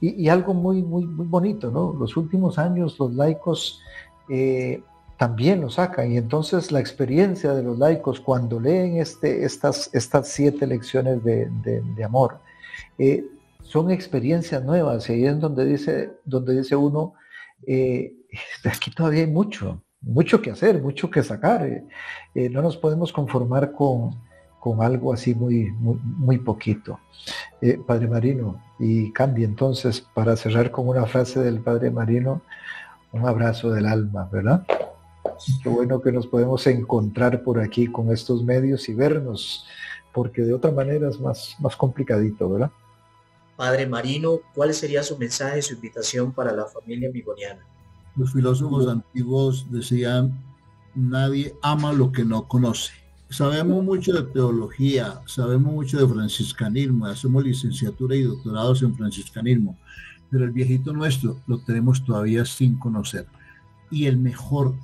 [0.00, 1.94] Y, algo muy, muy, muy bonito, ¿no?
[1.98, 3.80] Los últimos años los laicos
[4.28, 4.82] eh,
[5.16, 10.28] también lo sacan y entonces la experiencia de los laicos cuando leen este, estas, estas
[10.28, 12.38] siete lecciones de, amor
[12.98, 13.24] eh,
[13.62, 17.14] son experiencias nuevas y ahí es donde dice, donde dice uno,
[18.64, 21.66] aquí todavía hay mucho, mucho que hacer, mucho que sacar.
[21.66, 21.84] Eh,
[22.34, 24.12] eh, no nos podemos conformar con,
[24.80, 26.98] algo así muy, muy, poquito.
[27.60, 32.40] Eh, padre Marino, y cambie entonces para cerrar con una frase del Padre Marino,
[33.12, 34.66] un abrazo del alma, ¿verdad?
[35.62, 39.66] Qué bueno que nos podemos encontrar por aquí con estos medios y vernos,
[40.12, 42.70] porque de otra manera es más, más complicadito, ¿verdad?
[43.56, 47.64] Padre Marino, ¿cuál sería su mensaje, su invitación para la familia migoniana?
[48.16, 50.38] Los filósofos antiguos decían,
[50.94, 52.92] nadie ama lo que no conoce.
[53.28, 59.76] Sabemos mucho de teología, sabemos mucho de franciscanismo, hacemos licenciatura y doctorados en franciscanismo,
[60.30, 63.26] pero el viejito nuestro lo tenemos todavía sin conocer.
[63.90, 64.74] Y el mejor,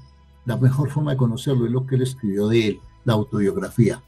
[0.47, 4.03] la mejor forma de conocerlo es lo que él escribió de él, la autobiografía.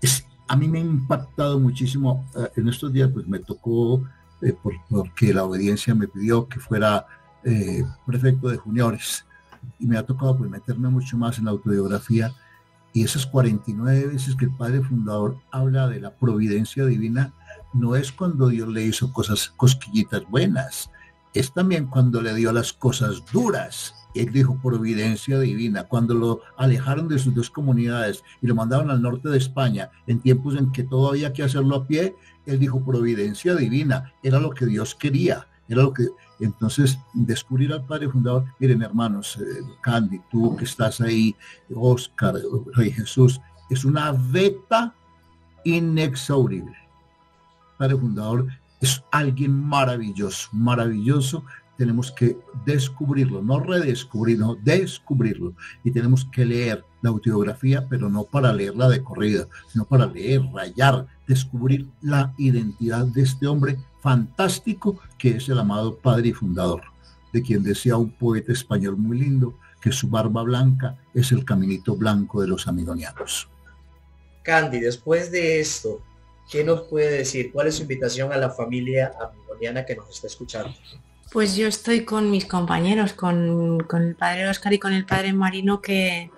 [0.00, 2.24] Es, a mí me ha impactado muchísimo.
[2.36, 4.04] Eh, en estos días pues me tocó,
[4.42, 4.54] eh,
[4.88, 7.06] porque la obediencia me pidió que fuera
[7.44, 9.24] eh, prefecto de juniores
[9.78, 12.32] y me ha tocado pues meterme mucho más en la autobiografía
[12.92, 17.32] y esas 49 veces que el padre fundador habla de la providencia divina,
[17.72, 20.90] no es cuando Dios le hizo cosas cosquillitas buenas,
[21.34, 23.94] es también cuando le dio las cosas duras.
[24.14, 25.84] Él dijo providencia divina.
[25.84, 30.20] Cuando lo alejaron de sus dos comunidades y lo mandaron al norte de España, en
[30.20, 32.14] tiempos en que todo había que hacerlo a pie,
[32.44, 34.12] él dijo providencia divina.
[34.22, 35.48] Era lo que Dios quería.
[35.68, 36.08] Era lo que
[36.40, 38.44] entonces descubrir al Padre Fundador.
[38.58, 41.34] Miren, hermanos, eh, Candy, tú que estás ahí,
[41.74, 42.34] Oscar,
[42.74, 43.40] Rey Jesús,
[43.70, 44.94] es una beta
[45.64, 46.76] inexaurible.
[47.78, 48.46] Padre Fundador
[48.80, 51.44] es alguien maravilloso, maravilloso.
[51.78, 52.36] Tenemos que
[52.66, 55.54] descubrirlo, no redescubrirlo, descubrirlo.
[55.84, 60.42] Y tenemos que leer la autobiografía, pero no para leerla de corrida, sino para leer,
[60.52, 66.82] rayar, descubrir la identidad de este hombre fantástico que es el amado Padre y Fundador,
[67.32, 71.96] de quien decía un poeta español muy lindo que su barba blanca es el caminito
[71.96, 73.48] blanco de los amigonianos.
[74.42, 76.02] Candy, después de esto,
[76.50, 77.52] ¿qué nos puede decir?
[77.52, 80.74] ¿Cuál es su invitación a la familia amigoniana que nos está escuchando?
[81.32, 85.32] Pues yo estoy con mis compañeros, con, con el padre Oscar y con el padre
[85.32, 86.30] Marino, que,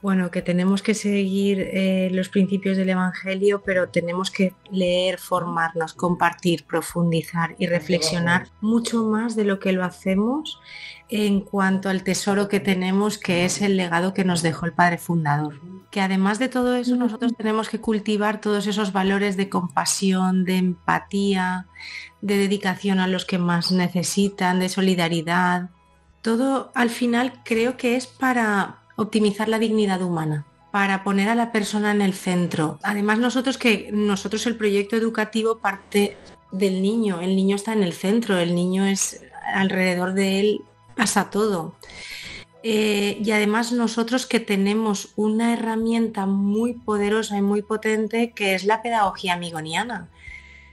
[0.00, 5.92] bueno, que tenemos que seguir eh, los principios del Evangelio, pero tenemos que leer, formarnos,
[5.92, 10.60] compartir, profundizar y reflexionar mucho más de lo que lo hacemos
[11.08, 14.98] en cuanto al tesoro que tenemos, que es el legado que nos dejó el Padre
[14.98, 15.60] Fundador.
[15.90, 20.58] Que además de todo eso, nosotros tenemos que cultivar todos esos valores de compasión, de
[20.58, 21.66] empatía,
[22.20, 25.70] de dedicación a los que más necesitan, de solidaridad.
[26.22, 31.52] Todo al final creo que es para, optimizar la dignidad humana para poner a la
[31.52, 32.78] persona en el centro.
[32.82, 36.16] Además nosotros que nosotros el proyecto educativo parte
[36.50, 39.22] del niño, el niño está en el centro, el niño es
[39.54, 40.62] alrededor de él
[40.96, 41.76] pasa todo.
[42.64, 48.64] Eh, y además nosotros que tenemos una herramienta muy poderosa y muy potente que es
[48.64, 50.08] la pedagogía amigoniana,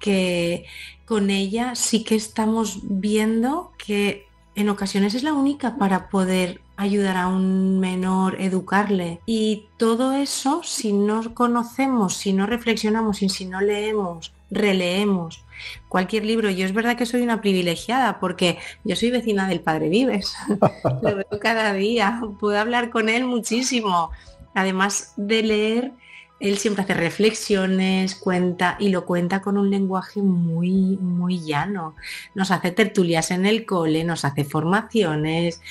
[0.02, 0.66] que
[1.06, 7.18] con ella sí que estamos viendo que en ocasiones es la única para poder ayudar
[7.18, 9.20] a un menor, educarle.
[9.26, 15.46] Y todo eso, si no conocemos, si no reflexionamos y si no leemos, releemos
[15.88, 19.90] cualquier libro, yo es verdad que soy una privilegiada porque yo soy vecina del Padre
[19.90, 20.36] Vives,
[21.02, 24.12] lo veo cada día, puedo hablar con él muchísimo.
[24.54, 25.92] Además de leer,
[26.40, 31.96] él siempre hace reflexiones, cuenta y lo cuenta con un lenguaje muy, muy llano.
[32.36, 35.62] Nos hace tertulias en el cole, nos hace formaciones,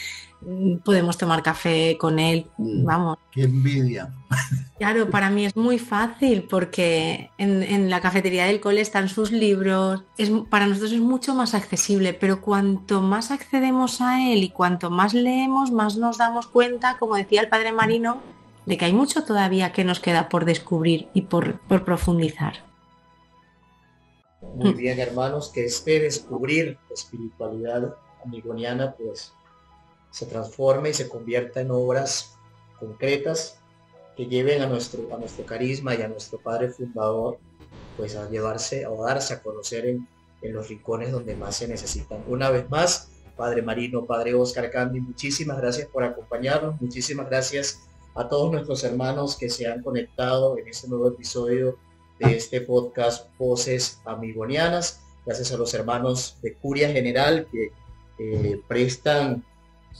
[0.84, 3.18] podemos tomar café con él, mm, vamos.
[3.30, 4.12] Qué envidia.
[4.78, 10.02] Claro, para mí es muy fácil porque en, la cafetería del cole están sus libros,
[10.18, 14.90] es, para nosotros es mucho más accesible, pero cuanto más accedemos a él y cuanto
[14.90, 18.20] más leemos, más nos damos cuenta, como decía el padre Marino,
[18.66, 22.64] de que hay mucho todavía que nos queda por descubrir y por, por profundizar.
[24.56, 29.32] Muy bien, hermanos, que este descubrir espiritualidad amigoniana, pues
[30.14, 32.36] se transforme y se convierta en obras
[32.78, 33.58] concretas
[34.16, 37.38] que lleven a nuestro, a nuestro carisma y a nuestro padre fundador,
[37.96, 40.06] pues a llevarse o darse a conocer en,
[40.40, 42.22] en los rincones donde más se necesitan.
[42.28, 47.80] Una vez más, Padre Marino, Padre Oscar Candy, muchísimas gracias por acompañarnos, muchísimas gracias
[48.14, 51.76] a todos nuestros hermanos que se han conectado en este nuevo episodio
[52.20, 57.72] de este podcast Voces Amigonianas, gracias a los hermanos de Curia General que
[58.20, 59.44] eh, prestan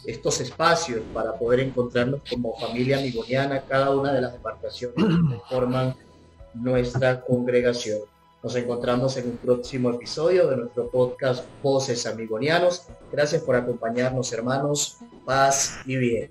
[0.07, 5.95] estos espacios para poder encontrarnos como familia amigoniana, cada una de las embarcaciones que forman
[6.55, 8.01] nuestra congregación.
[8.43, 12.87] Nos encontramos en un próximo episodio de nuestro podcast Voces Amigonianos.
[13.11, 14.99] Gracias por acompañarnos, hermanos.
[15.25, 16.31] Paz y bien.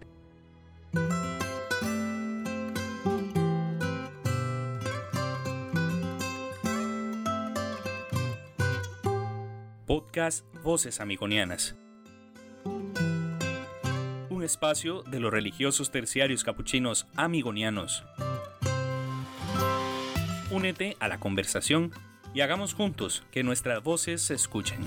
[9.88, 11.76] Podcast Voces Amigonianas
[14.44, 18.04] espacio de los religiosos terciarios capuchinos amigonianos.
[20.52, 21.92] Únete a la conversación
[22.34, 24.80] y hagamos juntos que nuestras voces se escuchen.